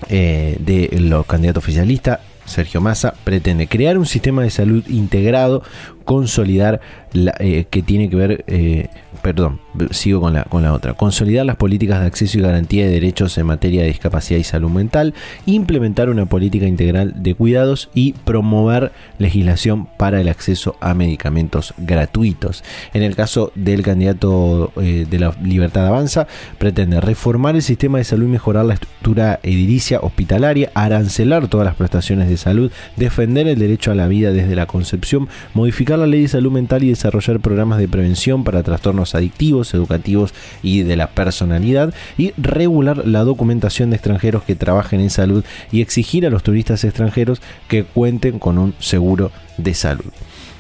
[0.09, 2.21] eh, de los candidatos oficialistas
[2.51, 5.63] Sergio Massa, pretende crear un sistema de salud integrado,
[6.05, 6.81] consolidar
[7.13, 8.89] eh, que tiene que ver, eh,
[9.23, 12.93] perdón, sigo con la, con la otra, consolidar las políticas de acceso y garantía de
[12.93, 15.15] derechos en materia de discapacidad y salud mental,
[15.47, 22.63] implementar una política integral de cuidados y promover legislación para el acceso a medicamentos gratuitos.
[22.95, 26.27] En el caso del candidato eh, de la Libertad Avanza,
[26.59, 31.75] pretende reformar el sistema de salud y mejorar la estructura edilicia hospitalaria, arancelar todas las
[31.75, 36.23] prestaciones de salud, defender el derecho a la vida desde la concepción, modificar la ley
[36.23, 41.09] de salud mental y desarrollar programas de prevención para trastornos adictivos, educativos y de la
[41.09, 46.43] personalidad y regular la documentación de extranjeros que trabajen en salud y exigir a los
[46.43, 50.13] turistas extranjeros que cuenten con un seguro de salud.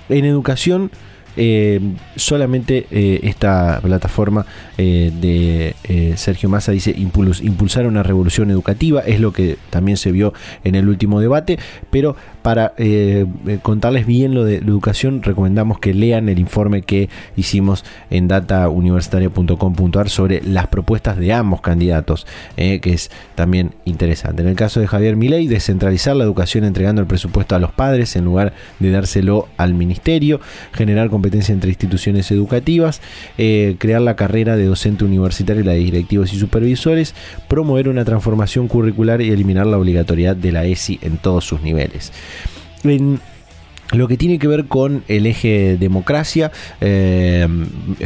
[0.08, 0.90] En educación,
[1.36, 1.80] eh,
[2.16, 9.32] solamente eh, esta plataforma eh, de Sergio Massa dice impulsar una revolución educativa, es lo
[9.32, 10.32] que también se vio
[10.64, 11.58] en el último debate,
[11.90, 12.72] pero para
[13.62, 20.42] contarles bien lo de educación, recomendamos que lean el informe que hicimos en datauniversitaria.com.ar sobre
[20.42, 22.26] las propuestas de ambos candidatos,
[22.56, 24.42] que es también interesante.
[24.42, 28.16] En el caso de Javier Milei, descentralizar la educación entregando el presupuesto a los padres
[28.16, 30.40] en lugar de dárselo al ministerio,
[30.72, 33.02] generar competencia entre instituciones educativas,
[33.36, 37.14] eh, crear la carrera de docente universitario y la de directivos y supervisores,
[37.46, 42.10] promover una transformación curricular y eliminar la obligatoriedad de la ESI en todos sus niveles.
[43.92, 47.48] Lo que tiene que ver con el eje democracia, eh,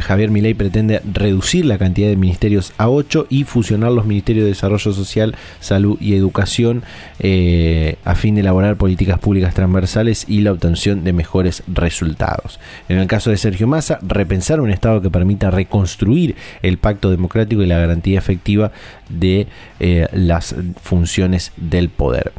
[0.01, 4.51] Javier Milei pretende reducir la cantidad de ministerios a 8 y fusionar los ministerios de
[4.51, 6.85] Desarrollo Social, Salud y Educación
[7.18, 12.61] eh, a fin de elaborar políticas públicas transversales y la obtención de mejores resultados.
[12.89, 17.62] En el caso de Sergio Massa, repensar un Estado que permita reconstruir el pacto democrático
[17.62, 18.72] y la garantía efectiva
[19.11, 19.49] de
[19.80, 22.32] eh, las funciones del poder.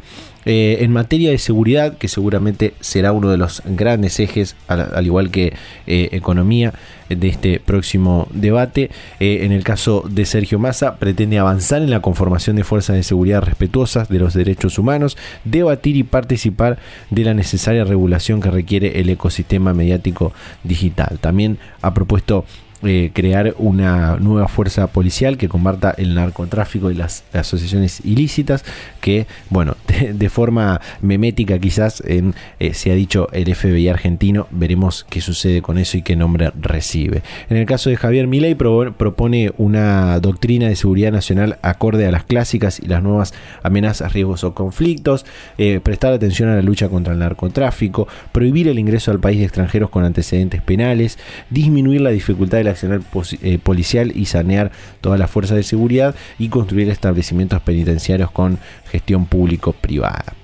[0.46, 5.30] Eh, en materia de seguridad, que seguramente será uno de los grandes ejes, al, igual
[5.30, 5.54] que
[5.88, 6.72] eh, economía,
[7.08, 8.90] de este próximo debate.
[9.20, 13.02] Eh, en el caso de Sergio Massa, pretende avanzar en la conformación de fuerzas de
[13.02, 16.78] seguridad respetuosas de los derechos humanos, debatir y participar
[17.10, 20.32] de la necesaria regulación que requiere el ecosistema mediático
[20.62, 21.18] digital.
[21.20, 22.44] También ha propuesto
[22.82, 28.64] eh, crear una nueva fuerza policial que combata el narcotráfico y las asociaciones ilícitas
[29.00, 29.76] que, bueno,
[30.12, 32.32] de, forma memética quizás eh,
[32.74, 37.22] se ha dicho el FBI argentino, veremos qué sucede con eso y qué nombre recibe.
[37.48, 42.24] En el caso de Javier Milei propone una doctrina de seguridad nacional acorde a las
[42.24, 45.24] clásicas y las nuevas amenazas, riesgos o conflictos,
[45.56, 49.44] eh, prestar atención a la lucha contra el narcotráfico, prohibir el ingreso al país de
[49.44, 51.18] extranjeros con antecedentes penales,
[51.48, 53.00] disminuir la dificultad de accionar
[53.42, 58.58] eh, policial y sanear todas las fuerzas de seguridad y construir establecimientos penitenciarios con
[58.90, 60.34] gestión público-privada.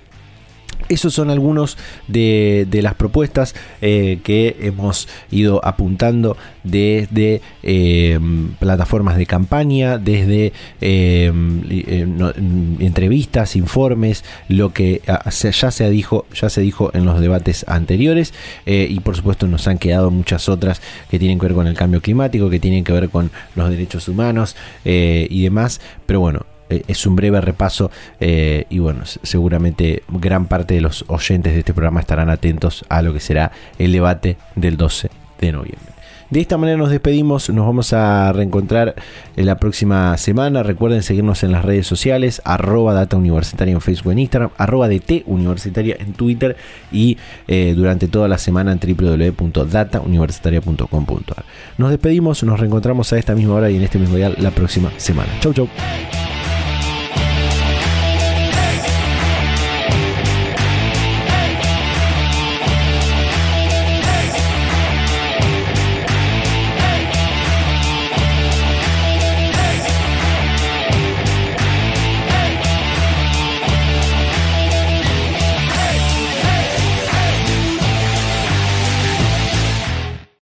[0.93, 1.79] Esos son algunos
[2.09, 11.63] de, las propuestas eh, que hemos ido apuntando desde em, plataformas de campaña, desde em,
[11.71, 17.65] em, entrevistas, informes, lo que ah, ya se, dijo, ya se dijo en los debates
[17.69, 18.35] anteriores
[18.67, 21.75] eh, y por supuesto nos han quedado muchas otras que tienen que ver con el
[21.75, 25.81] cambio climático, que tienen que ver con los derechos humanos eh, y demás.
[26.07, 26.52] Pero bueno, eh,
[26.87, 31.75] es un breve repaso eh, y bueno, seguramente gran parte de los oyentes de este
[31.75, 35.11] programa estarán atentos a lo que será el debate del 12
[35.41, 35.93] de noviembre.
[36.33, 38.95] De esta manera nos despedimos, nos vamos a reencontrar
[39.37, 40.63] en la próxima semana.
[40.63, 45.25] Recuerden seguirnos en las redes sociales, arroba data universitaria en Facebook en Instagram, arroba DT
[45.27, 46.57] universitaria en Twitter
[46.91, 47.19] y
[47.49, 51.45] eh, durante toda la semana en www.datauniversitaria.com.ar.
[51.77, 54.91] Nos despedimos, nos reencontramos a esta misma hora y en este mismo día la próxima
[54.97, 55.29] semana.
[55.41, 55.69] Chau, chau.